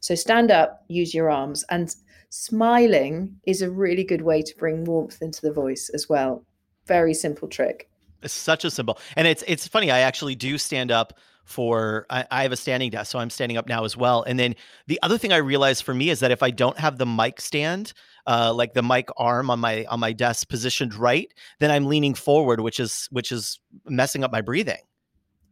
[0.00, 1.94] So stand up, use your arms, and
[2.30, 6.44] smiling is a really good way to bring warmth into the voice as well.
[6.86, 7.88] Very simple trick.
[8.22, 8.98] It's such a symbol.
[9.16, 12.90] And it's it's funny, I actually do stand up for I, I, have a standing
[12.90, 14.22] desk, so I'm standing up now as well.
[14.22, 14.54] And then
[14.86, 17.40] the other thing I realized for me is that if I don't have the mic
[17.40, 17.94] stand,
[18.26, 22.12] uh, like the mic arm on my on my desk positioned right, then I'm leaning
[22.14, 24.82] forward, which is which is messing up my breathing.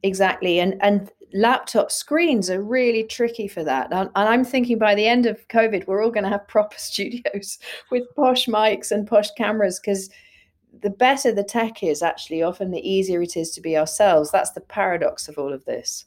[0.02, 3.92] Exactly, and and laptop screens are really tricky for that.
[3.92, 6.76] And, and I'm thinking by the end of COVID, we're all going to have proper
[6.78, 7.58] studios
[7.90, 10.10] with posh mics and posh cameras because
[10.82, 14.30] the better the tech is, actually, often the easier it is to be ourselves.
[14.30, 16.04] That's the paradox of all of this.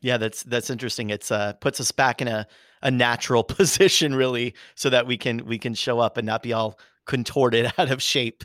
[0.00, 1.10] Yeah, that's that's interesting.
[1.10, 2.46] It's uh puts us back in a
[2.82, 6.52] a natural position really so that we can we can show up and not be
[6.52, 8.44] all contorted out of shape.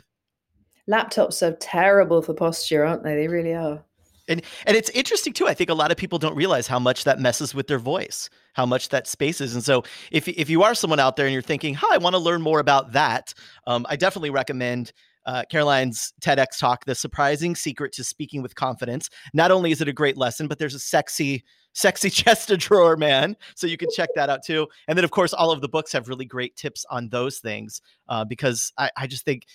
[0.90, 3.14] Laptops are terrible for posture, aren't they?
[3.14, 3.84] They really are.
[4.28, 5.48] And and it's interesting too.
[5.48, 8.30] I think a lot of people don't realize how much that messes with their voice,
[8.54, 9.54] how much that spaces.
[9.54, 12.14] And so, if if you are someone out there and you're thinking, "Hi, I want
[12.14, 13.34] to learn more about that,"
[13.66, 14.92] um, I definitely recommend
[15.26, 19.88] uh, Caroline's TEDx talk, "The Surprising Secret to Speaking with Confidence." Not only is it
[19.88, 23.36] a great lesson, but there's a sexy, sexy chest of drawer, man.
[23.54, 24.66] So you can check that out too.
[24.88, 27.80] And then, of course, all of the books have really great tips on those things
[28.08, 29.46] uh, because I, I just think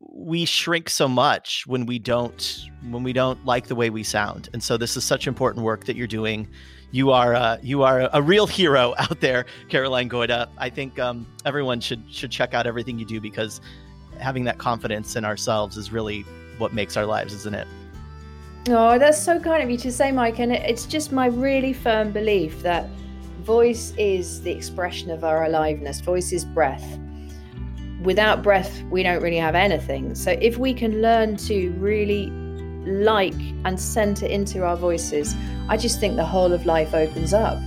[0.00, 4.48] we shrink so much when we don't when we don't like the way we sound
[4.52, 6.48] and so this is such important work that you're doing
[6.90, 11.26] you are uh, you are a real hero out there caroline Goyder i think um,
[11.44, 13.60] everyone should should check out everything you do because
[14.18, 16.22] having that confidence in ourselves is really
[16.58, 17.66] what makes our lives isn't it
[18.68, 22.12] oh that's so kind of you to say mike and it's just my really firm
[22.12, 22.88] belief that
[23.40, 26.98] voice is the expression of our aliveness voice is breath
[28.04, 30.14] without breath, we don't really have anything.
[30.14, 32.30] So if we can learn to really
[32.86, 33.34] like
[33.64, 35.34] and center into our voices,
[35.68, 37.58] I just think the whole of life opens up.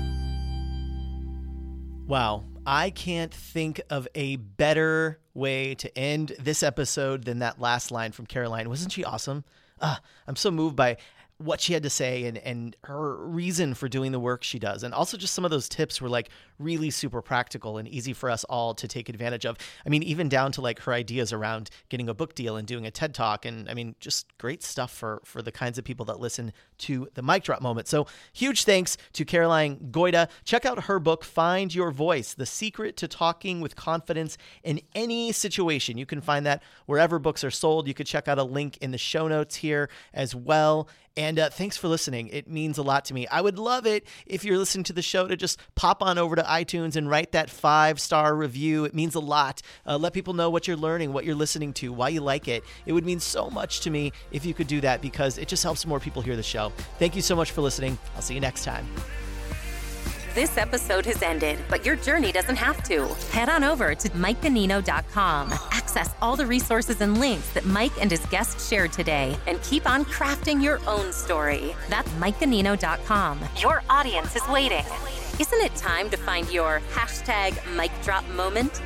[2.07, 2.45] Wow.
[2.69, 8.11] I can't think of a better way to end this episode than that last line
[8.11, 8.67] from Caroline.
[8.67, 9.45] Wasn't she awesome?
[9.79, 9.95] Uh,
[10.27, 10.97] I'm so moved by
[11.39, 14.81] what she had to say and and her reason for doing the work she does.
[14.83, 18.29] And also just some of those tips were like really super practical and easy for
[18.29, 19.57] us all to take advantage of.
[19.85, 22.87] I mean even down to like her ideas around getting a book deal and doing
[22.87, 23.45] a ted talk.
[23.45, 27.07] And i mean just great stuff for for the kinds of people that listen to
[27.13, 27.87] the mic drop moment.
[27.87, 30.29] So huge thanks to caroline Goyder.
[30.43, 35.31] Check out her book find your voice the secret to talking with confidence in any
[35.31, 35.99] situation.
[35.99, 37.87] You can find that wherever books are sold.
[37.87, 40.87] You could check out a link in the show notes here as well
[41.17, 42.29] and uh, thanks for listening.
[42.29, 43.27] It means a lot to me.
[43.27, 46.35] I would love it if you're listening to the show to just pop on over
[46.35, 48.85] to iTunes and write that five star review.
[48.85, 49.61] It means a lot.
[49.85, 52.63] Uh, let people know what you're learning, what you're listening to, why you like it.
[52.85, 55.63] It would mean so much to me if you could do that because it just
[55.63, 56.71] helps more people hear the show.
[56.99, 57.97] Thank you so much for listening.
[58.15, 58.87] I'll see you next time.
[60.37, 63.07] This episode has ended, but your journey doesn't have to.
[63.31, 65.51] Head on over to MikeGanino.com.
[65.71, 69.89] Access all the resources and links that Mike and his guests shared today and keep
[69.89, 71.75] on crafting your own story.
[71.89, 73.39] That's MikeGanino.com.
[73.57, 74.85] Your audience is waiting.
[75.39, 78.79] Isn't it time to find your hashtag mic drop moment?